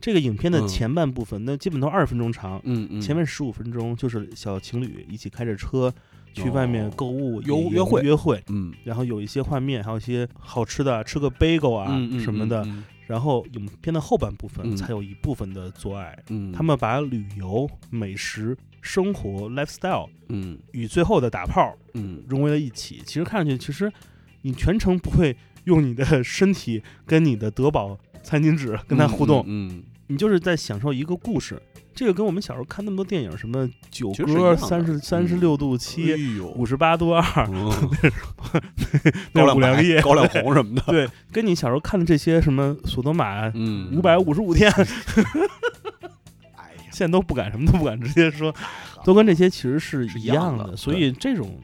[0.00, 0.68] 这个影片的嗯。
[0.68, 5.92] 前半部分，那基本都二十分钟长，嗯嗯，前面十五分钟就是小情侣一起开着车
[6.32, 6.92] 去外面哦。
[6.96, 8.02] 购物、约约会。
[8.02, 8.72] 约会，嗯。
[8.84, 11.88] 然后有一些画面，还有一些好吃的，吃个 bagel 啊
[12.18, 12.62] 什么的。
[12.64, 12.84] 嗯。
[13.06, 14.76] 然后影片的后半部分嗯。
[14.76, 20.58] 才有一部分的做爱，嗯，他们把旅游、美食、生活、lifestyle 嗯。
[20.72, 22.22] 与最后的打炮嗯。
[22.28, 23.02] 融为了一起。
[23.04, 23.92] 其实看上去，其实
[24.42, 31.62] 你全程不会用你的身体跟你的德宝餐巾纸跟他互动，嗯，你就是在享受一个故事。
[31.94, 36.14] 这个跟我们小时候看那么多电影，什么九哥、其实是一样的三十三十六度七、
[36.56, 37.70] 五十八度二、嗯
[39.32, 44.82] 那 高粱白五粮液，高粱红什么的， 对，跟你小时候看的这些什么索多玛嗯，五百五十五天，哎
[46.74, 48.52] 呀，现在都不敢什么都不敢直接说，
[49.04, 50.76] 都跟这些其实是是一一样的。
[50.76, 51.56] 所以这种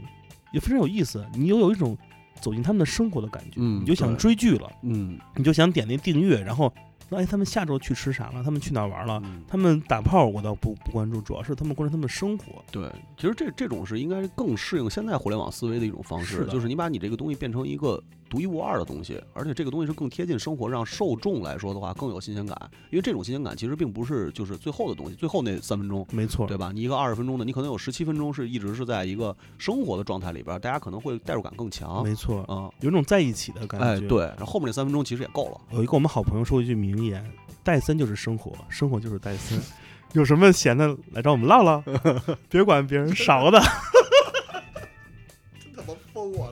[0.52, 1.96] 也非常有意思，你又有一种
[2.40, 6.70] 走进他们的生活的感觉，嗯你就想追剧了，嗯你就想点那订阅，然后
[7.10, 8.42] 哎，他们下周去吃啥了？
[8.42, 9.20] 他们去哪儿玩了？
[9.24, 12.64] 嗯他们打炮我倒不不关注，主要是他们关注他们的生活。
[12.72, 22.56] 对，其实这这种是应该更适应现在互联网思维的一种方式，是的就是你把你这个东西变成一个独一无二的东西，而且这个东西是更贴近生活，让受众来说的话更有新鲜感。
[22.90, 26.06] 因为这种新鲜感其实并不是就是最后的东西，最后那三分钟。
[26.10, 26.70] 没错，对吧？
[26.74, 32.02] 你一个二十分钟的，你可能有十七分钟是一直是在一个生活的状态里边，大家可能会代入感更强。
[32.02, 33.86] 没错，啊，有一种在一起的感觉。
[33.86, 35.60] 哎，对，然后后面那三分钟其实也够了。
[35.72, 37.24] 有一个我们好朋友说一句名言
[37.62, 39.60] ：“戴森就是生活，生活就是戴森。
[40.12, 41.82] ”有什么闲的来找我们唠唠，
[42.48, 43.60] 别管别人勺的。
[45.60, 46.50] 真他妈疯我！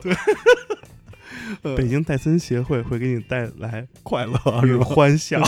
[1.61, 5.41] 北京戴森协会会给你带来快乐与欢笑。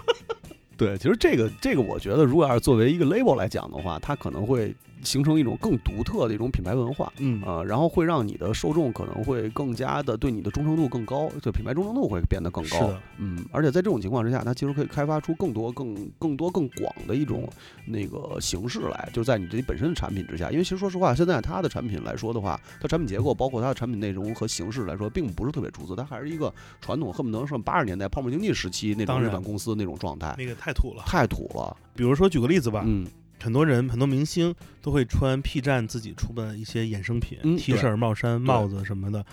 [0.76, 7.12] 对，其实这个这个，我觉得如果要是作为一个 label 来讲的话，它可能会形成一种更独特的一种品牌文化。
[7.18, 12.78] 嗯啊、然后会让你的受众可能会更加的对你的忠诚度更高，就品牌忠诚度会变得更高。
[12.78, 17.48] 是的，嗯，而且在这种情况之下，它其实可以开发出更多、更更多、更广的一种
[17.86, 20.50] 那个形式来，就是在你自己本身的产品之下。
[20.50, 31.02] 因为其实说实话，现在它的产品来说的话，它产品结构包括它的产品内容和形式来说，并不是特别出色，它还是一个传统，恨不得是八十年代泡沫经济时期那种日本公司那种状态，那个太土了。
[31.06, 31.76] 太土了。
[31.94, 33.06] 比如说举个例子吧，嗯
[33.42, 39.24] 很多人很多明星都会穿 P 站自己出的一些衍生品、嗯 T 恤、帽衫、帽子什么的，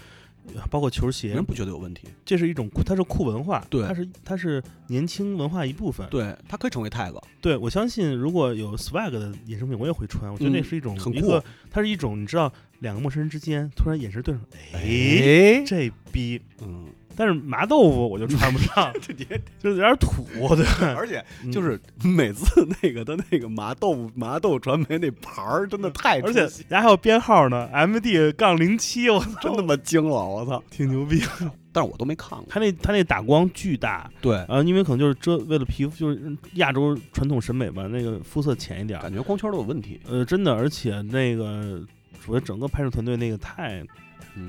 [0.69, 1.29] 包括球鞋。
[1.29, 3.87] 人，不觉得有问题，这是一种，它是酷文化，对。
[3.87, 6.07] 它是它是年轻文化一部分。
[6.09, 10.31] 对，它可以成为 tag，对，我相信如果有 swag 的衍生品，我也会穿。
[10.31, 11.19] 我觉得那嗯是一种、很酷。
[11.19, 14.43] 一个，它是一种你知道，两个陌生人之间突然眼神对上，
[14.73, 16.41] 哎，哎，这逼。
[16.61, 30.63] 嗯，但是麻豆腐我就穿不上， 就是有点土，对， 而且嗯就是每次那个的那个麻豆腐麻豆传媒那牌儿真的太而且人家还有编号呢，MD 杠零七，我操，真他妈惊了，我操！
[30.69, 31.21] 挺牛逼。
[31.75, 32.45] 但是我都没看过。
[32.47, 39.99] 他那他那打光巨大，对，啊，因为可能就是遮为了皮肤，就是亚洲传统审美吧，那个肤色浅一点，感觉光圈都有问题。
[40.07, 41.81] 呃，真的，而且那个
[42.27, 43.83] 我觉得整个拍摄团队那个太，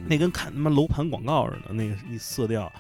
[0.08, 2.72] 那跟看他妈楼盘广告似的，那个一色调。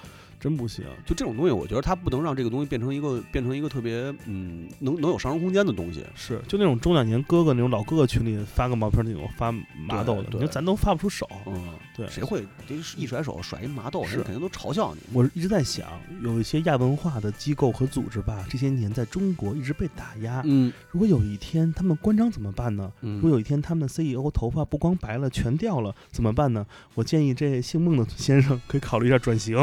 [0.44, 0.84] 真不行。
[1.06, 6.04] 就这种东西，我觉得它不能让这个东西变成一个变成一个特别嗯能能有上升空间的东西。
[6.14, 11.26] 是，就那种中两年哥哥那种老哥哥群里发个毛片那种发麻豆的，对你说咱都发不出手。
[11.46, 15.00] 嗯，对谁会这一甩手甩一麻豆，是人肯定都嘲笑你。
[15.14, 15.88] 我一直在想，
[16.22, 20.42] 有一些亚文化的机构和组织吧，这些年在中国一直被打压。
[20.44, 22.92] 嗯如果有一天他们关张怎么办呢？
[23.00, 26.66] 嗯如果有一天他们的 CEO 头发不光白了，全掉了，怎么办呢？
[26.94, 29.56] 我建议这姓孟的先生可以考虑一下转型。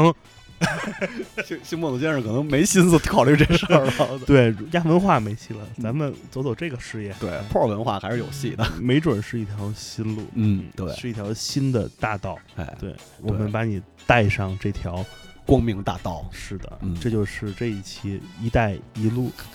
[1.44, 4.18] 姓姓孟的先生可能没心思考虑这事儿了。
[4.26, 8.66] 对，亚文化没戏了，咱们走走这个事业，对，破文化还是有戏的。
[8.80, 12.38] 没准是一条新路，嗯，对，是一条新的大道。
[12.56, 15.04] 哎，对，我们把你带上这条。
[15.44, 16.24] 光明大道。
[16.30, 19.28] 是的，嗯这就是这一期“一带一路”。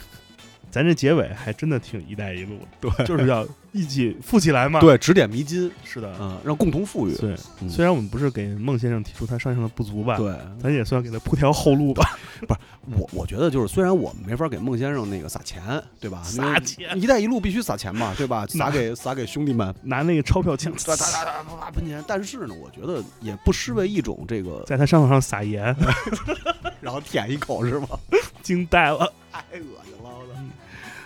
[0.70, 7.16] 咱这结尾还真的挺“一带一路”，对就是要一起富起来嘛。，对，指点迷津，是的，嗯，让共同富裕。
[7.16, 7.36] 对。
[7.62, 12.18] 嗯虽然我们不是给孟先生提出他上线的不足吧，，对，咱也算给他铺条后路吧。
[12.42, 12.60] 不是
[12.98, 15.62] 我我觉得就是，虽然我们没法给孟先生那个撒钱，
[16.00, 16.22] 对吧？
[16.24, 18.46] 撒钱一带一路必须撒钱嘛，对吧？
[18.50, 22.04] 撒给撒给兄弟们，拿那个钞票枪，哒哒哒哒啪啪喷钱。
[22.08, 25.76] 但是呢，我觉得也不失为一种这个，在他伤口上撒盐，
[26.82, 27.88] 然后舔一口是吗？
[28.42, 30.42] 惊呆了，太恶心了，我操！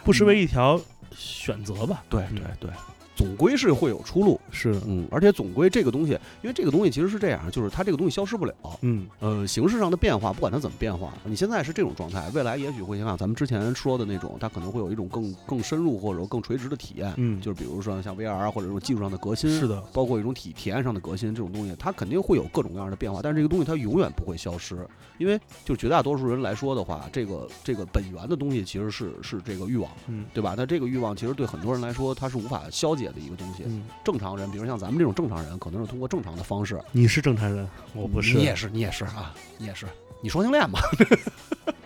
[0.04, 0.80] 不失为一条
[1.16, 2.04] 选择吧。
[2.10, 2.36] 对嗯。
[2.36, 2.72] 对对，
[3.16, 4.40] 总归是会有出路。
[4.52, 8.54] 是的，嗯，而且总归这个东西，因为这个东西其实是这样，就是它这个东西消失不了。
[8.82, 17.14] 嗯呃，形式上的变化，不管它怎么变化，你现在是这种状态，未来也许会像咱们之前说的那种，它可能会有一种更更深入或者说更垂直的体验。
[17.18, 24.88] 嗯，就是比如说像 VR 或者这种技术上的革新，是的，包括一种体体验上的革新，这种东西它肯定会有各种各样的变化，但是这个东西它永远不会消失，
[25.18, 30.56] 因为就绝大多数人来说的话，这个这个本源的东西其实是是这个欲望，嗯对吧？
[30.58, 33.64] 那这个欲望其实对很多人来说，它是无法消解的一个东西。
[33.66, 39.86] 嗯，正常人，比如像咱们这种正常人，可能是通过正常的方式，你是正常人，我不是，你也是，你也是啊，你也是，
[40.22, 40.80] 你双性恋嘛？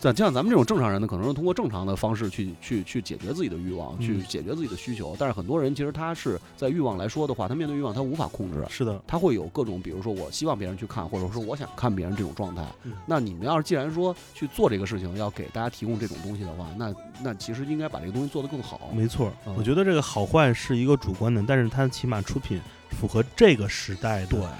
[0.00, 5.16] 就是像像咱们这种正常人呢，可能是通过正常的方式去去去解决自己的欲望，去嗯解决自己的需求。
[5.18, 12.64] 但是很多人其实他是在欲望来说的话，他面对欲望他无法控制，是的，他会有各种，比如说我希望别人去看，或者说我想看别人这种状态。
[12.84, 18.90] 嗯那你们要是既然说去做这个事情，要给大家提供这种东西的话，那那其实应该把这个东西做得更好。
[18.94, 24.50] 没错，嗯我觉得这个好坏是一个主观的，但是它起码出品符合这个时代对的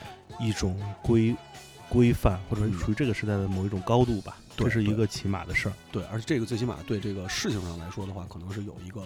[0.41, 1.35] 一种规
[1.89, 5.73] 规范，或者属于这个时代的某一种高度吧，对这是一个起码的事儿。
[5.93, 9.01] 对，而且这个最起码对这个事情上来说的话，可能是有一个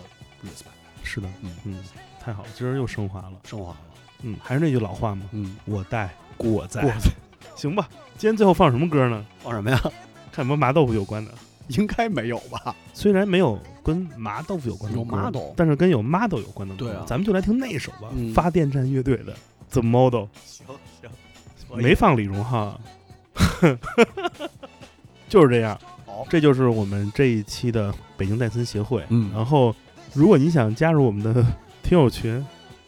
[0.45, 0.73] respect
[1.03, 1.83] 是的，嗯嗯，
[2.21, 3.33] 太好了，今儿又升华了。
[3.45, 3.77] 升华了。
[4.23, 6.93] 嗯，还是那句老话嘛，嗯，我带我在，过
[7.57, 7.89] 行吧。
[8.17, 9.25] 今天最后放什么歌呢？
[9.43, 9.81] 放什么呀？
[10.33, 11.33] 看有没有麻豆腐有关的。
[11.69, 12.75] 应该没有吧？
[12.93, 19.33] 虽然没有跟麻豆腐有关的有歌麻豆但是跟有 model 有关的歌，对啊咱们就来听那首吧，嗯发电站乐队的
[19.71, 20.67] 《The Model》，行
[21.01, 21.11] 行，
[21.77, 22.79] 没放李荣浩，
[25.33, 25.79] 就是这样。
[26.05, 29.03] 好这就是我们这一期的北京戴森协会。
[29.09, 29.75] 嗯然后，
[30.13, 31.43] 如果你想加入我们的
[31.83, 32.45] 听友群，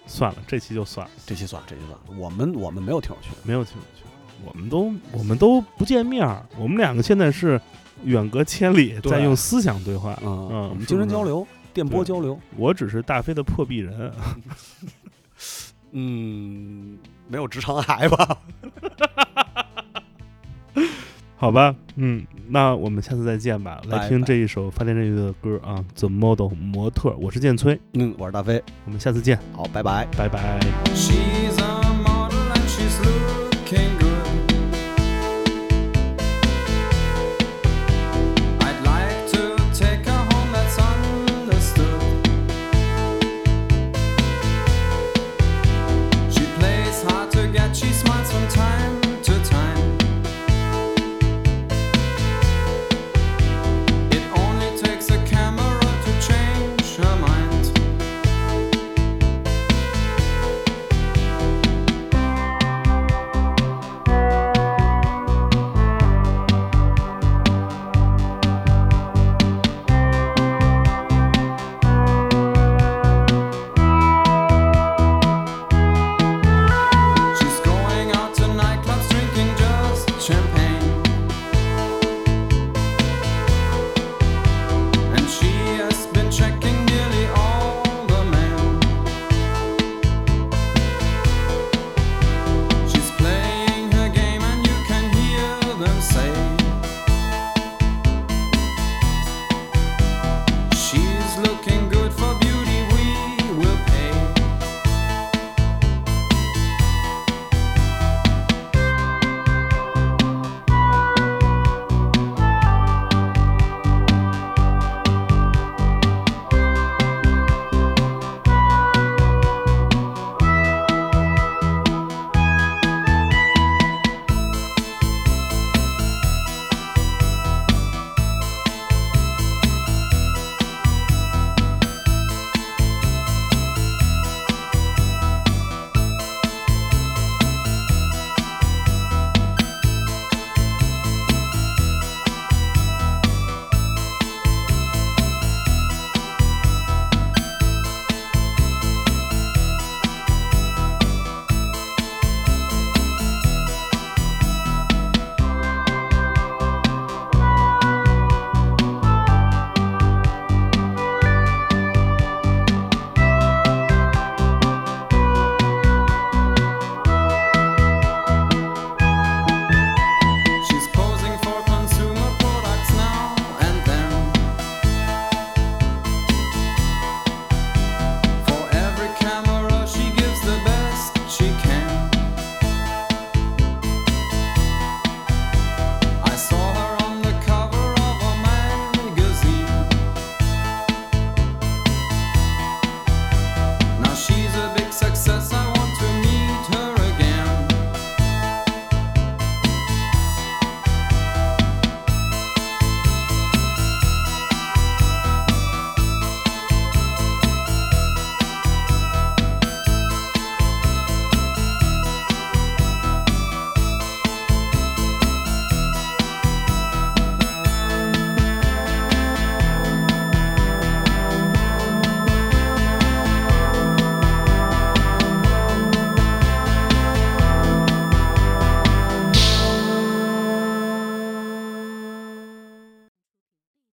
[0.07, 2.01] 算了，这期就算了，这期算了，这期算了。
[2.23, 4.05] 我们我们没有听友群，没有听友群，
[4.45, 7.59] 我们都我们都不见面儿，我们两个现在是
[8.05, 10.13] 远隔千里，在用思想对话。
[10.23, 12.39] 嗯嗯我们精神交流，电波交流。
[12.59, 14.13] 我只是大飞的破壁人，
[15.93, 18.37] 嗯，没有直肠癌吧？
[21.37, 23.81] 好吧，嗯，那我们下次再见吧。
[23.89, 30.07] 来听这一首发电站乐队的歌啊，《The Model》模特，我是建崔，嗯，我是大飞，我们下次见，好，拜拜。
[30.17, 30.61] 拜拜。
[30.95, 31.84] She's on